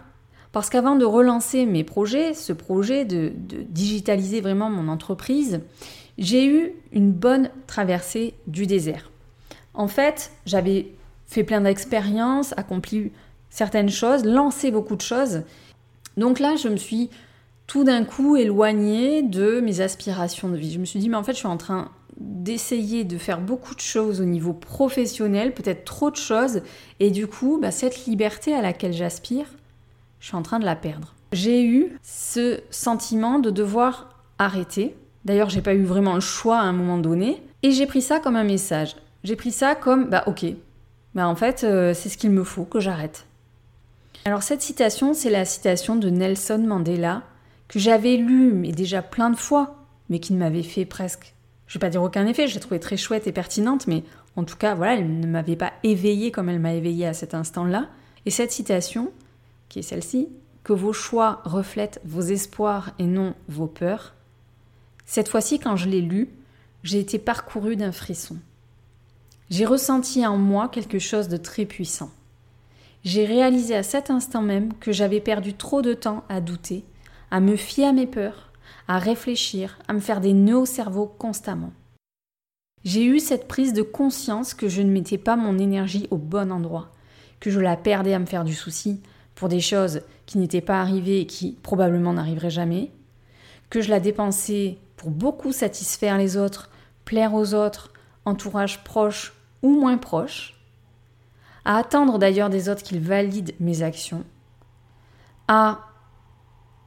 parce 0.53 0.69
qu'avant 0.69 0.95
de 0.95 1.03
relancer 1.03 1.65
mes 1.65 1.83
projets, 1.83 2.33
ce 2.33 2.53
projet 2.53 3.03
de, 3.03 3.33
digitaliser 3.67 4.39
vraiment 4.39 4.69
mon 4.69 4.87
entreprise, 4.87 5.59
j'ai 6.17 6.45
eu 6.45 6.71
une 6.93 7.11
bonne 7.11 7.49
traversée 7.67 8.35
du 8.47 8.67
désert. 8.67 9.11
En 9.73 9.89
fait, 9.89 10.31
j'avais 10.45 10.93
fait 11.25 11.43
plein 11.43 11.59
d'expériences, 11.59 12.53
accompli 12.55 13.11
certaines 13.49 13.89
choses, 13.89 14.23
lancé 14.23 14.71
beaucoup 14.71 14.95
de 14.95 15.01
choses. 15.01 15.41
Donc 16.15 16.39
là, 16.39 16.55
je 16.55 16.69
me 16.69 16.77
suis 16.77 17.09
tout 17.67 17.83
d'un 17.83 18.05
coup 18.05 18.37
éloignée 18.37 19.23
de 19.23 19.59
mes 19.59 19.81
aspirations 19.81 20.47
de 20.47 20.55
vie. 20.55 20.71
Je 20.71 20.79
me 20.79 20.85
suis 20.85 20.99
dit, 20.99 21.09
mais 21.09 21.17
en 21.17 21.23
fait, 21.23 21.33
je 21.33 21.39
suis 21.39 21.47
en 21.47 21.57
train 21.57 21.91
d'essayer 22.21 23.03
de 23.03 23.17
faire 23.17 23.41
beaucoup 23.41 23.75
de 23.75 23.79
choses 23.81 24.21
au 24.21 24.25
niveau 24.25 24.53
professionnel, 24.53 25.53
peut-être 25.53 25.85
trop 25.85 26.11
de 26.11 26.15
choses, 26.15 26.61
et 26.99 27.11
du 27.11 27.27
coup, 27.27 27.59
bah, 27.61 27.71
cette 27.71 28.05
liberté 28.05 28.53
à 28.53 28.61
laquelle 28.61 28.93
j'aspire, 28.93 29.45
je 30.19 30.27
suis 30.27 30.35
en 30.35 30.41
train 30.41 30.59
de 30.59 30.65
la 30.65 30.75
perdre. 30.75 31.13
J'ai 31.33 31.63
eu 31.65 31.97
ce 32.03 32.59
sentiment 32.69 33.39
de 33.39 33.49
devoir 33.49 34.23
arrêter. 34.37 34.95
D'ailleurs, 35.25 35.49
j'ai 35.49 35.61
pas 35.61 35.73
eu 35.73 35.83
vraiment 35.83 36.15
le 36.15 36.21
choix 36.21 36.59
à 36.59 36.63
un 36.63 36.73
moment 36.73 36.97
donné, 36.97 37.41
et 37.63 37.71
j'ai 37.71 37.85
pris 37.85 38.01
ça 38.01 38.19
comme 38.19 38.35
un 38.35 38.43
message. 38.43 38.95
J'ai 39.23 39.35
pris 39.35 39.51
ça 39.51 39.75
comme, 39.75 40.09
bah 40.09 40.23
ok, 40.27 40.45
bah 41.13 41.27
en 41.27 41.35
fait, 41.35 41.63
euh, 41.63 41.93
c'est 41.93 42.09
ce 42.09 42.17
qu'il 42.17 42.31
me 42.31 42.43
faut, 42.43 42.65
que 42.65 42.79
j'arrête. 42.79 43.25
Alors 44.25 44.43
cette 44.43 44.61
citation, 44.61 45.13
c'est 45.13 45.29
la 45.29 45.45
citation 45.45 45.95
de 45.95 46.09
Nelson 46.09 46.63
Mandela, 46.65 47.23
que 47.67 47.79
j'avais 47.79 48.17
lue, 48.17 48.51
mais 48.53 48.71
déjà 48.71 49.01
plein 49.01 49.29
de 49.29 49.35
fois, 49.35 49.75
mais 50.09 50.19
qui 50.19 50.33
ne 50.33 50.39
m'avait 50.39 50.63
fait 50.63 50.85
presque 50.85 51.33
je 51.71 51.77
vais 51.77 51.79
pas 51.79 51.89
dire 51.89 52.03
aucun 52.03 52.27
effet, 52.27 52.49
je 52.49 52.53
l'ai 52.53 52.59
trouvée 52.59 52.81
très 52.81 52.97
chouette 52.97 53.27
et 53.27 53.31
pertinente, 53.31 53.87
mais 53.87 54.03
en 54.35 54.43
tout 54.43 54.57
cas, 54.57 54.75
voilà, 54.75 54.95
elle 54.95 55.21
ne 55.21 55.25
m'avait 55.25 55.55
pas 55.55 55.71
éveillée 55.83 56.29
comme 56.29 56.49
elle 56.49 56.59
m'a 56.59 56.73
éveillée 56.73 57.07
à 57.07 57.13
cet 57.13 57.33
instant-là. 57.33 57.87
Et 58.25 58.29
cette 58.29 58.51
citation, 58.51 59.09
qui 59.69 59.79
est 59.79 59.81
celle-ci, 59.81 60.27
que 60.65 60.73
vos 60.73 60.91
choix 60.91 61.41
reflètent 61.45 62.01
vos 62.03 62.19
espoirs 62.19 62.91
et 62.99 63.05
non 63.05 63.35
vos 63.47 63.67
peurs, 63.67 64.15
cette 65.05 65.29
fois-ci, 65.29 65.59
quand 65.59 65.77
je 65.77 65.87
l'ai 65.87 66.01
lue, 66.01 66.27
j'ai 66.83 66.99
été 66.99 67.19
parcourue 67.19 67.77
d'un 67.77 67.93
frisson. 67.93 68.35
J'ai 69.49 69.65
ressenti 69.65 70.27
en 70.27 70.37
moi 70.37 70.67
quelque 70.67 70.99
chose 70.99 71.29
de 71.29 71.37
très 71.37 71.63
puissant. 71.63 72.11
J'ai 73.05 73.23
réalisé 73.23 73.77
à 73.77 73.83
cet 73.83 74.09
instant 74.09 74.41
même 74.41 74.73
que 74.73 74.91
j'avais 74.91 75.21
perdu 75.21 75.53
trop 75.53 75.81
de 75.81 75.93
temps 75.93 76.25
à 76.27 76.41
douter, 76.41 76.83
à 77.31 77.39
me 77.39 77.55
fier 77.55 77.87
à 77.87 77.93
mes 77.93 78.07
peurs, 78.07 78.50
à 78.87 78.99
réfléchir, 78.99 79.77
à 79.87 79.93
me 79.93 79.99
faire 79.99 80.21
des 80.21 80.33
nœuds 80.33 80.59
au 80.59 80.65
cerveau 80.65 81.05
constamment. 81.05 81.71
J'ai 82.83 83.05
eu 83.05 83.19
cette 83.19 83.47
prise 83.47 83.73
de 83.73 83.83
conscience 83.83 84.53
que 84.53 84.67
je 84.67 84.81
ne 84.81 84.91
mettais 84.91 85.19
pas 85.19 85.35
mon 85.35 85.59
énergie 85.59 86.07
au 86.09 86.17
bon 86.17 86.51
endroit, 86.51 86.91
que 87.39 87.51
je 87.51 87.59
la 87.59 87.77
perdais 87.77 88.13
à 88.13 88.19
me 88.19 88.25
faire 88.25 88.43
du 88.43 88.55
souci 88.55 89.01
pour 89.35 89.49
des 89.49 89.59
choses 89.59 90.01
qui 90.25 90.37
n'étaient 90.37 90.61
pas 90.61 90.81
arrivées 90.81 91.21
et 91.21 91.25
qui 91.27 91.57
probablement 91.61 92.13
n'arriveraient 92.13 92.49
jamais, 92.49 92.91
que 93.69 93.81
je 93.81 93.89
la 93.89 93.99
dépensais 93.99 94.77
pour 94.97 95.11
beaucoup 95.11 95.51
satisfaire 95.51 96.17
les 96.17 96.37
autres, 96.37 96.69
plaire 97.05 97.33
aux 97.33 97.53
autres, 97.53 97.91
entourage 98.25 98.83
proche 98.83 99.33
ou 99.61 99.69
moins 99.69 99.97
proche, 99.97 100.59
à 101.65 101.77
attendre 101.77 102.17
d'ailleurs 102.17 102.49
des 102.49 102.69
autres 102.69 102.83
qu'ils 102.83 102.99
valident 102.99 103.53
mes 103.59 103.83
actions, 103.83 104.23
à 105.47 105.90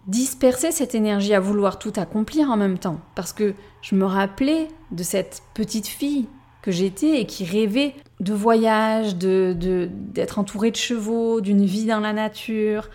disperser 0.06 0.70
cette 0.70 0.94
énergie 0.94 1.34
à 1.34 1.40
vouloir 1.40 1.78
tout 1.78 1.92
accomplir 1.96 2.50
en 2.50 2.56
même 2.56 2.78
temps. 2.78 3.00
Parce 3.14 3.32
que 3.32 3.54
je 3.82 3.94
me 3.94 4.04
rappelais 4.04 4.68
de 4.90 5.02
cette 5.02 5.42
petite 5.54 5.86
fille 5.86 6.26
que 6.62 6.70
j'étais 6.70 7.20
et 7.20 7.26
qui 7.26 7.44
rêvait 7.44 7.94
de 8.20 8.32
voyage, 8.32 9.16
d'être 9.16 9.58
de, 9.58 9.88
d'être 9.92 10.38
entouré 10.38 10.70
de 10.70 10.76
chevaux, 10.76 11.40
d'une 11.40 11.64
vie 11.64 11.86
dans 11.86 12.00
la 12.00 12.12
nature, 12.12 12.88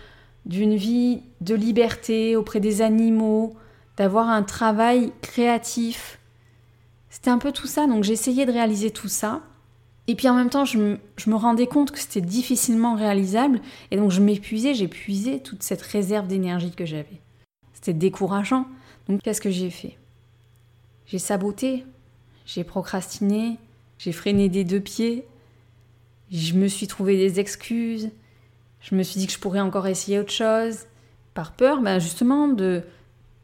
d'une 0.46 0.74
vie 0.74 1.22
de 1.40 1.54
liberté 1.54 2.36
auprès 2.36 2.60
des 2.60 2.82
animaux, 2.82 3.54
d'avoir 3.96 4.28
un 4.28 4.42
travail 4.42 5.12
créatif. 5.20 6.18
C'était 7.10 7.30
un 7.30 7.38
peu 7.38 7.52
tout 7.52 7.66
ça, 7.66 7.86
donc 7.86 8.02
j'essayais 8.02 8.46
de 8.46 8.52
réaliser 8.52 8.90
tout 8.90 9.08
ça. 9.08 9.42
Et 10.10 10.16
puis 10.16 10.28
en 10.28 10.34
même 10.34 10.50
temps, 10.50 10.64
je 10.64 10.76
me, 10.76 11.36
rendais 11.36 11.68
compte 11.68 11.92
que 11.92 11.98
c'était 12.00 12.20
difficilement 12.20 12.96
réalisable, 12.96 13.60
et 13.92 13.96
donc 13.96 14.10
je 14.10 14.20
m'épuisais, 14.20 14.74
j'épuisais 14.74 15.38
toute 15.38 15.62
cette 15.62 15.82
réserve 15.82 16.26
d'énergie 16.26 16.72
que 16.72 16.84
j'avais. 16.84 17.20
C'était 17.74 17.92
décourageant. 17.92 18.66
Donc 19.08 19.22
qu'est-ce 19.22 19.40
que 19.40 19.50
j'ai 19.50 19.70
fait? 19.70 19.96
J'ai 21.06 21.20
saboté, 21.20 21.84
j'ai 22.44 22.64
procrastiné, 22.64 23.58
j'ai 23.98 24.10
freiné 24.10 24.48
des 24.48 24.64
deux 24.64 24.80
pieds, 24.80 25.28
je 26.32 26.54
me 26.54 26.66
suis 26.66 26.88
trouvé 26.88 27.16
des 27.16 27.38
excuses, 27.38 28.10
je 28.80 28.96
me 28.96 29.04
suis 29.04 29.20
dit 29.20 29.28
que 29.28 29.32
je 29.32 29.38
pourrais 29.38 29.60
encore 29.60 29.86
essayer 29.86 30.18
autre 30.18 30.32
chose, 30.32 30.86
par 31.34 31.52
peur 31.52 31.82
ben 31.82 32.00
justement 32.00 32.48
de, 32.48 32.82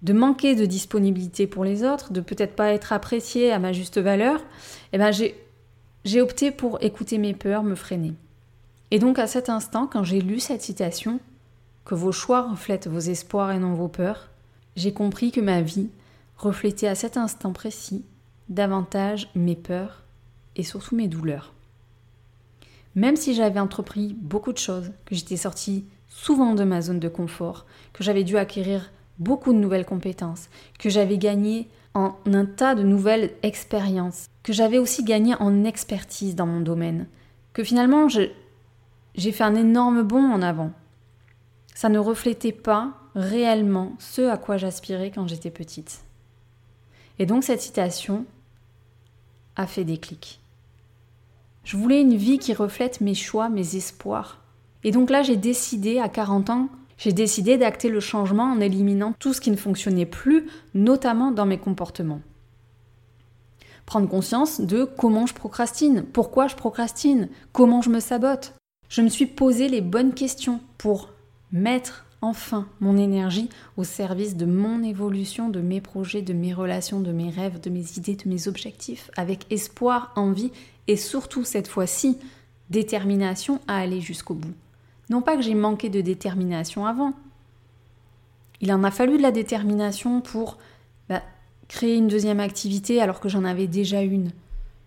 de 0.02 0.12
manquer 0.12 0.57
de 0.57 0.66
disponibilité 0.66 1.46
pour 1.46 1.62
les 1.62 1.85
autres, 1.85 2.12
de 2.12 2.20
peut-être 2.20 2.57
pas 2.57 2.72
être 2.72 2.92
apprécié 2.92 3.52
à 3.52 3.61
ma 3.61 3.72
juste 3.72 3.98
valeur. 3.98 4.40
Et 4.40 4.94
eh 4.94 4.98
ben 4.98 5.12
j'ai, 5.12 5.45
j'ai 6.06 6.20
opté 6.20 6.52
pour 6.52 6.78
écouter 6.82 7.18
mes 7.18 7.34
peurs, 7.34 7.64
me 7.64 7.74
freiner. 7.74 8.14
Et 8.92 9.00
donc 9.00 9.18
à 9.18 9.26
cet 9.26 9.50
instant, 9.50 9.88
quand 9.88 10.04
j'ai 10.04 10.20
lu 10.20 10.38
cette 10.38 10.62
citation, 10.62 11.18
que 11.84 11.96
vos 11.96 12.12
choix 12.12 12.48
reflètent 12.48 12.86
vos 12.86 13.00
espoirs 13.00 13.50
et 13.50 13.58
non 13.58 13.74
vos 13.74 13.88
peurs, 13.88 14.28
j'ai 14.76 14.92
compris 14.92 15.32
que 15.32 15.40
ma 15.40 15.62
vie 15.62 15.90
reflétait 16.36 16.86
à 16.86 16.94
cet 16.94 17.16
instant 17.16 17.52
précis 17.52 18.04
davantage 18.48 19.28
mes 19.34 19.56
peurs 19.56 20.04
et 20.54 20.62
surtout 20.62 20.94
mes 20.94 21.08
douleurs. 21.08 21.52
Même 22.94 23.16
si 23.16 23.34
j'avais 23.34 23.58
entrepris 23.60 24.14
beaucoup 24.14 24.52
de 24.52 24.58
choses, 24.58 24.92
que 25.06 25.16
j'étais 25.16 25.36
sortie 25.36 25.86
souvent 26.08 26.54
de 26.54 26.62
ma 26.62 26.82
zone 26.82 27.00
de 27.00 27.08
confort, 27.08 27.66
que 27.92 28.04
j'avais 28.04 28.22
dû 28.22 28.38
acquérir 28.38 28.92
beaucoup 29.18 29.52
de 29.52 29.58
nouvelles 29.58 29.84
compétences, 29.84 30.50
que 30.78 30.88
j'avais 30.88 31.18
gagné 31.18 31.68
en 31.96 32.14
un 32.26 32.44
tas 32.44 32.74
de 32.74 32.82
nouvelles 32.82 33.32
expériences, 33.42 34.26
que 34.42 34.52
j'avais 34.52 34.78
aussi 34.78 35.02
gagné 35.02 35.35
en 35.37 35.64
expertise 35.64 36.37
dans 36.37 36.46
mon 36.46 36.61
domaine, 36.61 37.06
que 37.54 37.64
finalement 37.64 38.09
j'ai 38.09 39.32
fait 39.32 39.44
un 39.44 39.54
énorme 39.54 40.02
bond 40.02 40.30
en 40.30 40.42
avant. 40.42 40.72
Ça 41.74 41.88
ne 41.88 41.98
reflétait 41.98 42.52
pas 42.52 42.92
réellement 43.14 43.94
ce 43.98 44.22
à 44.22 44.37
quoi 44.37 44.59
j'aspirais 44.59 45.11
quand 45.11 45.26
j'étais 45.26 45.50
petite. 45.50 46.02
Et 47.18 47.24
donc 47.24 47.44
cette 47.44 47.62
citation 47.62 48.26
a 49.56 49.66
fait 49.66 49.85
des 49.85 49.96
clics. 49.96 50.38
Je 51.64 51.78
voulais 51.78 52.02
une 52.02 52.16
vie 52.16 52.38
qui 52.38 52.52
reflète 52.52 53.00
mes 53.00 53.14
choix, 53.14 53.48
mes 53.48 53.74
espoirs. 53.74 54.42
Et 54.85 54.92
donc 54.92 55.11
là, 55.11 55.22
j'ai 55.22 55.37
décidé, 55.37 55.98
à 55.98 56.09
40 56.09 56.50
ans, 56.50 56.68
j'ai 56.98 57.12
décidé 57.12 57.59
d'acter 57.59 57.88
le 57.88 58.00
changement 58.00 58.44
en 58.44 58.61
éliminant 58.61 59.14
tout 59.18 59.32
ce 59.32 59.40
qui 59.40 59.50
ne 59.50 59.56
fonctionnait 59.56 60.06
plus, 60.06 60.46
notamment 60.74 61.30
dans 61.30 61.46
mes 61.46 61.59
comportements. 61.59 62.22
Prendre 63.85 64.09
conscience 64.09 64.61
de 64.61 64.85
comment 64.85 65.26
je 65.26 65.35
procrastine, 65.35 66.04
pourquoi 66.12 66.48
je 66.48 66.56
procrastine, 66.56 67.28
comment 67.52 67.82
je 67.82 67.90
me 67.90 68.00
sabote. 68.00 68.54
Je 68.88 69.02
me 69.02 69.09
suis 69.09 69.26
posé 69.26 69.68
les 69.68 69.80
bonnes 69.80 70.14
questions 70.14 70.61
pour 70.78 71.11
mettre 71.52 72.04
enfin 72.22 72.66
mon 72.80 72.96
énergie 72.96 73.48
au 73.76 73.85
service 73.85 74.37
de 74.37 74.46
mon 74.46 74.82
évolution, 74.82 75.48
de 75.48 75.61
mes 75.61 75.80
projets, 75.80 76.22
de 76.22 76.32
mes 76.32 76.52
relations, 76.52 77.00
de 77.00 77.12
mes 77.12 77.30
rêves, 77.30 77.61
de 77.61 77.70
mes 77.70 77.85
idées, 77.96 78.16
de 78.16 78.28
mes 78.28 78.48
objectifs, 78.48 79.11
avec 79.16 79.46
espoir, 79.50 80.12
envie 80.16 80.50
et 80.88 80.96
surtout 80.96 81.44
cette 81.44 81.68
fois-ci 81.68 82.18
détermination 82.70 83.61
à 83.68 83.76
aller 83.76 84.00
jusqu'au 84.00 84.35
bout. 84.35 84.54
Non 85.10 85.22
pas 85.22 85.36
que 85.36 85.42
j'ai 85.42 85.54
manqué 85.54 85.88
de 85.88 86.00
détermination 86.00 86.86
avant. 86.86 87.12
Il 88.60 88.72
en 88.72 88.82
a 88.84 88.90
fallu 88.90 89.18
de 89.18 89.22
la 89.22 89.32
détermination 89.32 90.20
pour 90.20 90.58
bah, 91.08 91.22
créer 91.68 91.96
une 91.96 92.08
deuxième 92.08 92.40
activité 92.40 93.00
alors 93.00 93.20
que 93.20 93.28
j'en 93.28 93.44
avais 93.44 93.66
déjà 93.66 94.02
une. 94.02 94.30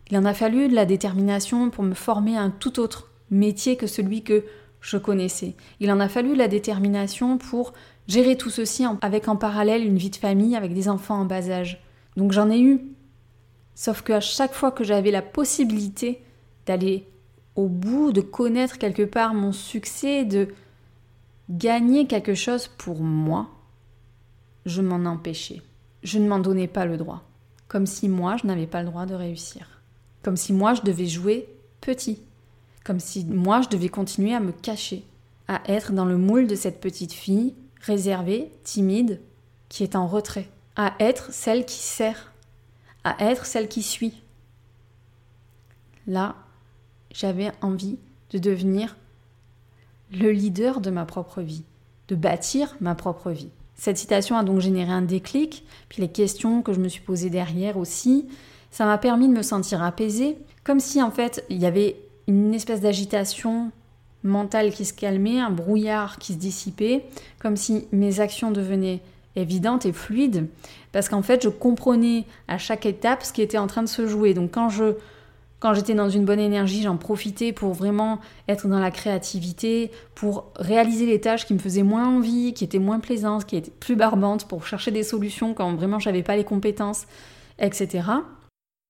Il 0.10 0.18
en 0.18 0.26
a 0.26 0.34
fallu 0.34 0.68
de 0.68 0.76
la 0.76 0.86
détermination 0.86 1.70
pour 1.70 1.84
me 1.84 1.94
former 1.94 2.36
à 2.36 2.42
un 2.42 2.50
tout 2.50 2.80
autre 2.80 3.12
métier 3.30 3.78
que 3.78 3.88
celui 3.88 4.24
que 4.24 4.44
je 4.82 4.98
connaissais. 4.98 5.56
Il 5.80 5.92
en 5.92 6.00
a 6.00 6.10
fallu 6.10 6.36
la 6.36 6.48
détermination 6.48 7.38
pour 7.38 7.74
gérer 8.08 8.36
tout 8.36 8.50
ceci 8.50 8.86
avec 9.02 9.28
en 9.28 9.36
parallèle 9.36 9.86
une 9.86 9.98
vie 9.98 10.10
de 10.10 10.16
famille 10.16 10.56
avec 10.56 10.74
des 10.74 10.90
enfants 10.90 11.20
en 11.20 11.26
bas 11.26 11.50
âge. 11.50 11.82
Donc 12.18 12.32
j'en 12.32 12.50
ai 12.50 12.60
eu. 12.60 12.82
Sauf 13.76 14.02
qu'à 14.02 14.20
chaque 14.20 14.54
fois 14.54 14.72
que 14.72 14.84
j'avais 14.84 15.12
la 15.12 15.22
possibilité 15.22 16.22
d'aller 16.66 17.08
au 17.56 17.68
bout, 17.68 18.12
de 18.12 18.22
connaître 18.22 18.78
quelque 18.78 19.04
part 19.04 19.34
mon 19.34 19.52
succès, 19.52 20.26
de 20.26 20.50
gagner 21.50 22.08
quelque 22.08 22.36
chose 22.36 22.68
pour 22.68 23.02
moi, 23.02 23.50
je 24.66 24.82
m'en 24.82 25.10
empêchais. 25.10 25.62
Je 26.04 26.20
ne 26.20 26.28
m'en 26.28 26.40
donnais 26.40 26.68
pas 26.68 26.86
le 26.86 26.98
droit. 26.98 27.24
Comme 27.68 27.86
si 27.86 28.08
moi, 28.08 28.38
je 28.38 28.48
n'avais 28.48 28.68
pas 28.68 28.82
le 28.82 28.90
droit 28.90 29.06
de 29.06 29.16
réussir. 29.16 29.82
Comme 30.24 30.38
si 30.38 30.54
moi, 30.54 30.74
je 30.74 30.82
devais 30.82 31.08
jouer 31.08 31.50
petit 31.82 32.22
comme 32.90 33.00
si 33.00 33.24
moi 33.24 33.62
je 33.62 33.70
devais 33.70 33.90
continuer 33.90 34.34
à 34.34 34.40
me 34.40 34.52
cacher, 34.52 35.06
à 35.48 35.62
être 35.68 35.94
dans 35.94 36.06
le 36.06 36.18
moule 36.18 36.48
de 36.48 36.56
cette 36.56 36.80
petite 36.80 37.14
fille, 37.14 37.54
réservée, 37.82 38.52
timide, 38.64 39.22
qui 39.70 39.84
est 39.84 39.96
en 39.96 40.08
retrait, 40.08 40.50
à 40.76 40.96
être 41.00 41.32
celle 41.32 41.66
qui 41.66 41.78
sert, 41.78 42.34
à 43.04 43.16
être 43.24 43.46
celle 43.46 43.68
qui 43.68 43.84
suit. 43.84 44.24
Là, 46.08 46.36
j'avais 47.12 47.52
envie 47.62 47.98
de 48.32 48.38
devenir 48.38 48.98
le 50.12 50.32
leader 50.32 50.82
de 50.82 50.90
ma 50.90 51.06
propre 51.06 51.42
vie, 51.42 51.64
de 52.08 52.16
bâtir 52.16 52.76
ma 52.82 52.96
propre 52.96 53.32
vie. 53.32 53.50
Cette 53.76 53.98
citation 53.98 54.38
a 54.38 54.44
donc 54.44 54.60
généré 54.60 54.92
un 54.92 55.02
déclic, 55.02 55.64
puis 55.88 56.02
les 56.02 56.10
questions 56.10 56.62
que 56.62 56.74
je 56.74 56.80
me 56.80 56.90
suis 56.90 57.02
posées 57.02 57.30
derrière 57.30 57.78
aussi, 57.78 58.28
ça 58.72 58.86
m'a 58.86 58.98
permis 58.98 59.28
de 59.28 59.34
me 59.34 59.42
sentir 59.42 59.82
apaisée, 59.82 60.38
comme 60.64 60.80
si 60.80 61.02
en 61.02 61.12
fait 61.12 61.46
il 61.50 61.58
y 61.58 61.66
avait 61.66 61.96
une 62.28 62.54
espèce 62.54 62.82
d'agitation 62.82 63.72
mentale 64.24 64.72
qui 64.72 64.86
se 64.86 64.94
calmait, 64.94 65.40
un 65.40 65.50
brouillard 65.50 66.20
qui 66.20 66.34
se 66.34 66.38
dissipait, 66.38 67.06
comme 67.40 67.56
si 67.56 67.88
mes 67.92 68.20
actions 68.20 68.52
devenaient 68.52 69.02
évidentes 69.36 69.86
et 69.86 69.94
fluides, 69.94 70.48
parce 70.92 71.08
qu'en 71.08 71.22
fait 71.22 71.44
je 71.44 71.50
comprenais 71.50 72.26
à 72.48 72.58
chaque 72.58 72.86
étape 72.86 73.24
ce 73.24 73.32
qui 73.32 73.42
était 73.42 73.58
en 73.58 73.68
train 73.68 73.84
de 73.84 73.88
se 73.88 74.08
jouer. 74.08 74.34
Donc 74.34 74.52
quand 74.52 74.70
je 74.70 74.96
quand 75.60 75.74
j'étais 75.74 75.94
dans 75.94 76.10
une 76.10 76.26
bonne 76.26 76.40
énergie, 76.40 76.82
j'en 76.82 76.98
profitais 76.98 77.52
pour 77.52 77.74
vraiment 77.74 78.20
être 78.48 78.68
dans 78.68 78.80
la 78.80 78.92
créativité, 78.92 79.92
pour 80.16 80.52
réaliser 80.56 81.06
les 81.06 81.20
tâches 81.20 81.46
qui 81.46 81.54
me 81.54 81.60
faisaient 81.60 81.84
moins 81.84 82.08
envie, 82.08 82.54
qui 82.54 82.64
étaient 82.64 82.80
moins 82.80 83.00
plaisantes, 83.00 83.46
qui 83.46 83.58
étaient 83.58 83.72
plus 83.72 83.96
barbantes, 83.96 84.48
pour 84.48 84.66
chercher 84.66 84.92
des 84.92 85.04
solutions 85.04 85.54
quand 85.54 85.74
vraiment 85.76 86.00
j'avais 86.00 86.24
pas 86.24 86.38
les 86.38 86.46
compétences, 86.46 87.06
etc. 87.60 88.04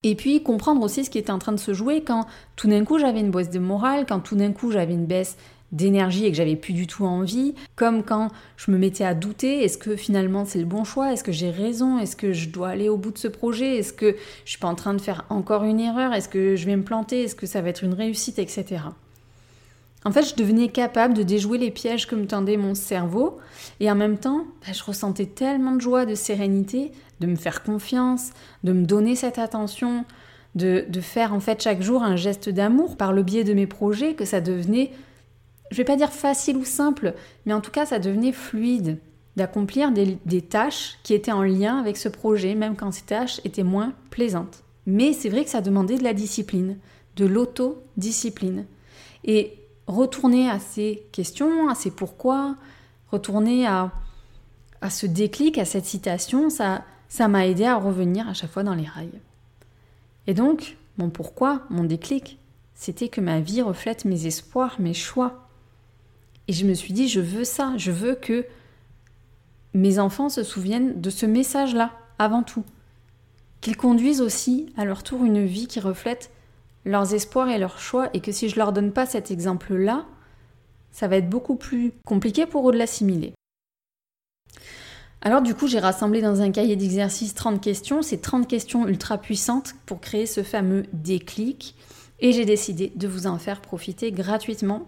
Et 0.03 0.15
puis 0.15 0.43
comprendre 0.43 0.81
aussi 0.81 1.03
ce 1.03 1.09
qui 1.09 1.17
était 1.17 1.31
en 1.31 1.39
train 1.39 1.51
de 1.51 1.59
se 1.59 1.73
jouer 1.73 2.03
quand 2.03 2.25
tout 2.55 2.69
d'un 2.69 2.85
coup 2.85 2.99
j'avais 2.99 3.19
une 3.19 3.31
baisse 3.31 3.49
de 3.49 3.59
morale, 3.59 4.05
quand 4.07 4.19
tout 4.19 4.35
d'un 4.35 4.53
coup 4.53 4.71
j'avais 4.71 4.93
une 4.93 5.07
baisse 5.07 5.37
d'énergie 5.71 6.25
et 6.25 6.31
que 6.31 6.37
j'avais 6.37 6.55
plus 6.55 6.73
du 6.73 6.87
tout 6.87 7.05
envie, 7.05 7.53
comme 7.75 8.03
quand 8.03 8.29
je 8.57 8.71
me 8.71 8.77
mettais 8.77 9.03
à 9.03 9.13
douter, 9.13 9.63
est-ce 9.63 9.77
que 9.77 9.95
finalement 9.95 10.45
c'est 10.45 10.59
le 10.59 10.65
bon 10.65 10.83
choix, 10.83 11.13
est-ce 11.13 11.23
que 11.23 11.31
j'ai 11.31 11.51
raison, 11.51 11.99
est-ce 11.99 12.15
que 12.15 12.33
je 12.33 12.49
dois 12.49 12.69
aller 12.69 12.89
au 12.89 12.97
bout 12.97 13.11
de 13.11 13.17
ce 13.17 13.27
projet, 13.27 13.77
est-ce 13.77 13.93
que 13.93 14.15
je 14.45 14.49
suis 14.49 14.59
pas 14.59 14.67
en 14.67 14.75
train 14.75 14.93
de 14.93 15.01
faire 15.01 15.25
encore 15.29 15.63
une 15.63 15.79
erreur, 15.79 16.13
est-ce 16.13 16.29
que 16.29 16.55
je 16.55 16.65
vais 16.65 16.75
me 16.75 16.83
planter, 16.83 17.23
est-ce 17.23 17.35
que 17.35 17.45
ça 17.45 17.61
va 17.61 17.69
être 17.69 17.83
une 17.83 17.93
réussite, 17.93 18.39
etc. 18.39 18.81
En 20.05 20.11
fait, 20.11 20.23
je 20.23 20.35
devenais 20.35 20.69
capable 20.69 21.13
de 21.13 21.23
déjouer 21.23 21.57
les 21.57 21.71
pièges 21.71 22.07
que 22.07 22.15
me 22.15 22.25
tendait 22.25 22.55
mon 22.55 22.73
cerveau 22.73 23.37
et 23.79 23.91
en 23.91 23.95
même 23.95 24.17
temps, 24.17 24.45
bah, 24.65 24.71
je 24.73 24.83
ressentais 24.83 25.25
tellement 25.25 25.73
de 25.73 25.81
joie, 25.81 26.05
de 26.05 26.15
sérénité, 26.15 26.91
de 27.19 27.27
me 27.27 27.35
faire 27.35 27.63
confiance, 27.63 28.29
de 28.63 28.71
me 28.71 28.85
donner 28.85 29.15
cette 29.15 29.39
attention, 29.39 30.05
de, 30.55 30.85
faire 31.01 31.33
en 31.33 31.39
fait 31.39 31.61
chaque 31.61 31.81
jour 31.81 32.01
un 32.01 32.15
geste 32.15 32.49
d'amour 32.49 32.95
par 32.97 33.13
le 33.13 33.23
biais 33.23 33.43
de 33.43 33.53
mes 33.53 33.67
projets 33.67 34.13
que 34.13 34.25
ça 34.25 34.41
devenait, 34.41 34.91
je 35.71 35.77
vais 35.77 35.83
pas 35.83 35.95
dire 35.95 36.11
facile 36.11 36.57
ou 36.57 36.65
simple, 36.65 37.13
mais 37.45 37.53
en 37.53 37.61
tout 37.61 37.71
cas 37.71 37.85
ça 37.85 37.99
devenait 37.99 38.31
fluide 38.31 38.99
d'accomplir 39.35 39.91
des, 39.91 40.17
des 40.25 40.41
tâches 40.41 40.97
qui 41.03 41.13
étaient 41.13 41.31
en 41.31 41.43
lien 41.43 41.77
avec 41.77 41.97
ce 41.97 42.09
projet, 42.09 42.55
même 42.55 42.75
quand 42.75 42.91
ces 42.91 43.03
tâches 43.03 43.39
étaient 43.45 43.63
moins 43.63 43.93
plaisantes. 44.09 44.63
Mais 44.85 45.13
c'est 45.13 45.29
vrai 45.29 45.43
que 45.43 45.49
ça 45.49 45.61
demandait 45.61 45.97
de 45.97 46.03
la 46.03 46.13
discipline, 46.13 46.77
de 47.15 47.25
l'autodiscipline. 47.25 48.65
Et 49.23 49.53
retourner 49.87 50.49
à 50.49 50.59
ces 50.59 51.03
questions, 51.11 51.69
à 51.69 51.75
ces 51.75 51.91
pourquoi, 51.91 52.55
retourner 53.11 53.65
à, 53.67 53.91
à 54.81 54.89
ce 54.89 55.05
déclic, 55.05 55.57
à 55.57 55.65
cette 55.65 55.85
citation, 55.85 56.49
ça, 56.49 56.83
ça 57.07 57.27
m'a 57.27 57.47
aidé 57.47 57.65
à 57.65 57.75
revenir 57.75 58.27
à 58.27 58.33
chaque 58.33 58.51
fois 58.51 58.63
dans 58.63 58.75
les 58.75 58.85
rails. 58.85 59.19
Et 60.27 60.33
donc, 60.33 60.77
mon 60.97 61.09
pourquoi, 61.09 61.61
mon 61.69 61.83
déclic, 61.83 62.39
c'était 62.75 63.09
que 63.09 63.21
ma 63.21 63.39
vie 63.39 63.61
reflète 63.61 64.05
mes 64.05 64.25
espoirs, 64.25 64.75
mes 64.79 64.93
choix. 64.93 65.48
Et 66.49 66.51
je 66.51 66.65
me 66.65 66.73
suis 66.73 66.93
dit, 66.93 67.07
je 67.07 67.19
veux 67.19 67.43
ça, 67.43 67.73
je 67.77 67.91
veux 67.91 68.15
que 68.15 68.43
mes 69.75 69.99
enfants 69.99 70.29
se 70.29 70.41
souviennent 70.41 70.99
de 70.99 71.11
ce 71.11 71.27
message-là, 71.27 71.91
avant 72.17 72.41
tout. 72.41 72.63
Qu'ils 73.61 73.77
conduisent 73.77 74.19
aussi 74.19 74.73
à 74.75 74.83
leur 74.83 75.03
tour 75.03 75.23
une 75.23 75.45
vie 75.45 75.67
qui 75.67 75.79
reflète 75.79 76.31
leurs 76.85 77.13
espoirs 77.13 77.49
et 77.49 77.59
leurs 77.59 77.77
choix 77.77 78.09
et 78.15 78.19
que 78.19 78.31
si 78.31 78.49
je 78.49 78.55
leur 78.55 78.73
donne 78.73 78.91
pas 78.91 79.05
cet 79.05 79.29
exemple-là, 79.29 80.07
ça 80.91 81.07
va 81.07 81.17
être 81.17 81.29
beaucoup 81.29 81.55
plus 81.55 81.93
compliqué 82.03 82.47
pour 82.47 82.67
eux 82.67 82.73
de 82.73 82.79
l'assimiler. 82.79 83.33
Alors 85.21 85.43
du 85.43 85.53
coup, 85.53 85.67
j'ai 85.67 85.77
rassemblé 85.77 86.19
dans 86.19 86.41
un 86.41 86.49
cahier 86.49 86.75
d'exercice 86.75 87.35
30 87.35 87.61
questions, 87.61 88.01
ces 88.01 88.21
30 88.21 88.47
questions 88.47 88.87
ultra 88.87 89.19
puissantes 89.19 89.75
pour 89.85 90.01
créer 90.01 90.25
ce 90.25 90.41
fameux 90.41 90.87
déclic 90.93 91.75
et 92.21 92.33
j'ai 92.33 92.45
décidé 92.45 92.91
de 92.95 93.07
vous 93.07 93.27
en 93.27 93.37
faire 93.37 93.61
profiter 93.61 94.11
gratuitement 94.11 94.87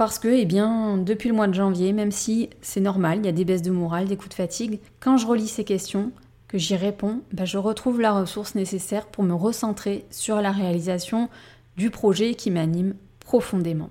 parce 0.00 0.18
que, 0.18 0.28
eh 0.28 0.46
bien, 0.46 0.96
depuis 0.96 1.28
le 1.28 1.34
mois 1.34 1.46
de 1.46 1.52
janvier, 1.52 1.92
même 1.92 2.10
si 2.10 2.48
c'est 2.62 2.80
normal, 2.80 3.18
il 3.18 3.26
y 3.26 3.28
a 3.28 3.32
des 3.32 3.44
baisses 3.44 3.60
de 3.60 3.70
morale, 3.70 4.08
des 4.08 4.16
coups 4.16 4.30
de 4.30 4.34
fatigue, 4.34 4.78
quand 4.98 5.18
je 5.18 5.26
relis 5.26 5.46
ces 5.46 5.62
questions, 5.62 6.10
que 6.48 6.56
j'y 6.56 6.74
réponds, 6.74 7.20
ben, 7.34 7.44
je 7.44 7.58
retrouve 7.58 8.00
la 8.00 8.12
ressource 8.12 8.54
nécessaire 8.54 9.08
pour 9.08 9.24
me 9.24 9.34
recentrer 9.34 10.06
sur 10.10 10.40
la 10.40 10.52
réalisation 10.52 11.28
du 11.76 11.90
projet 11.90 12.32
qui 12.32 12.50
m'anime 12.50 12.94
profondément. 13.18 13.90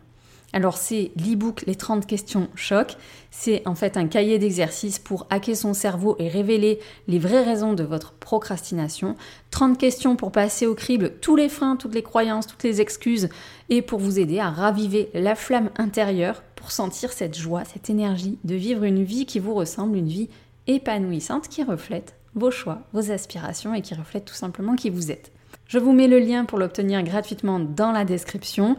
Alors 0.51 0.77
c'est 0.77 1.11
l'e-book 1.15 1.63
Les 1.67 1.75
30 1.75 2.07
questions 2.07 2.49
choc. 2.55 2.97
C'est 3.29 3.61
en 3.67 3.75
fait 3.75 3.97
un 3.97 4.07
cahier 4.07 4.39
d'exercice 4.39 4.97
pour 4.97 5.27
hacker 5.29 5.55
son 5.55 5.73
cerveau 5.73 6.15
et 6.17 6.27
révéler 6.27 6.79
les 7.07 7.19
vraies 7.19 7.43
raisons 7.43 7.73
de 7.73 7.83
votre 7.83 8.13
procrastination. 8.13 9.15
30 9.51 9.77
questions 9.77 10.15
pour 10.15 10.31
passer 10.31 10.65
au 10.65 10.73
crible 10.73 11.13
tous 11.21 11.35
les 11.35 11.49
freins, 11.49 11.75
toutes 11.75 11.93
les 11.93 12.03
croyances, 12.03 12.47
toutes 12.47 12.63
les 12.63 12.81
excuses 12.81 13.29
et 13.69 13.81
pour 13.81 13.99
vous 13.99 14.19
aider 14.19 14.39
à 14.39 14.49
raviver 14.49 15.09
la 15.13 15.35
flamme 15.35 15.69
intérieure 15.77 16.41
pour 16.55 16.71
sentir 16.71 17.11
cette 17.11 17.37
joie, 17.37 17.63
cette 17.65 17.89
énergie 17.89 18.39
de 18.43 18.55
vivre 18.55 18.83
une 18.83 19.03
vie 19.03 19.25
qui 19.27 19.39
vous 19.39 19.53
ressemble, 19.53 19.97
une 19.97 20.07
vie 20.07 20.29
épanouissante 20.65 21.47
qui 21.47 21.63
reflète 21.63 22.15
vos 22.33 22.51
choix, 22.51 22.81
vos 22.93 23.11
aspirations 23.11 23.73
et 23.73 23.81
qui 23.81 23.93
reflète 23.93 24.25
tout 24.25 24.33
simplement 24.33 24.75
qui 24.75 24.89
vous 24.89 25.11
êtes. 25.11 25.31
Je 25.69 25.77
vous 25.77 25.93
mets 25.93 26.07
le 26.07 26.17
lien 26.17 26.45
pour 26.45 26.57
l'obtenir 26.57 27.03
gratuitement 27.03 27.59
dans 27.59 27.91
la 27.91 28.03
description. 28.03 28.75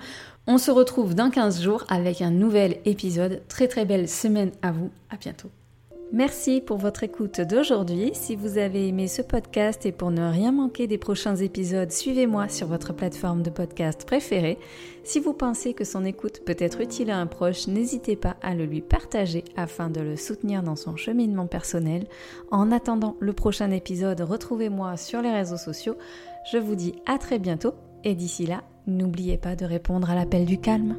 On 0.46 0.58
se 0.58 0.70
retrouve 0.70 1.14
dans 1.14 1.30
15 1.30 1.62
jours 1.62 1.84
avec 1.88 2.22
un 2.22 2.30
nouvel 2.30 2.78
épisode. 2.84 3.42
Très 3.48 3.68
très 3.68 3.84
belle 3.84 4.08
semaine 4.08 4.52
à 4.62 4.72
vous. 4.72 4.90
À 5.10 5.16
bientôt. 5.16 5.50
Merci 6.12 6.60
pour 6.60 6.78
votre 6.78 7.04
écoute 7.04 7.40
d'aujourd'hui. 7.40 8.10
Si 8.14 8.34
vous 8.34 8.58
avez 8.58 8.88
aimé 8.88 9.06
ce 9.06 9.22
podcast 9.22 9.86
et 9.86 9.92
pour 9.92 10.10
ne 10.10 10.28
rien 10.28 10.50
manquer 10.50 10.88
des 10.88 10.98
prochains 10.98 11.36
épisodes, 11.36 11.92
suivez-moi 11.92 12.48
sur 12.48 12.66
votre 12.66 12.92
plateforme 12.92 13.42
de 13.42 13.50
podcast 13.50 14.04
préférée. 14.06 14.58
Si 15.04 15.20
vous 15.20 15.34
pensez 15.34 15.72
que 15.72 15.84
son 15.84 16.04
écoute 16.04 16.40
peut 16.44 16.56
être 16.58 16.80
utile 16.80 17.12
à 17.12 17.18
un 17.18 17.28
proche, 17.28 17.68
n'hésitez 17.68 18.16
pas 18.16 18.36
à 18.42 18.56
le 18.56 18.64
lui 18.64 18.80
partager 18.80 19.44
afin 19.56 19.88
de 19.88 20.00
le 20.00 20.16
soutenir 20.16 20.64
dans 20.64 20.74
son 20.74 20.96
cheminement 20.96 21.46
personnel. 21.46 22.08
En 22.50 22.72
attendant 22.72 23.16
le 23.20 23.32
prochain 23.32 23.70
épisode, 23.70 24.20
retrouvez-moi 24.20 24.96
sur 24.96 25.22
les 25.22 25.30
réseaux 25.30 25.58
sociaux. 25.58 25.96
Je 26.50 26.58
vous 26.58 26.74
dis 26.74 26.94
à 27.06 27.18
très 27.18 27.38
bientôt 27.38 27.74
et 28.02 28.16
d'ici 28.16 28.46
là, 28.46 28.64
n'oubliez 28.96 29.38
pas 29.38 29.56
de 29.56 29.64
répondre 29.64 30.10
à 30.10 30.14
l'appel 30.14 30.44
du 30.44 30.58
calme. 30.58 30.96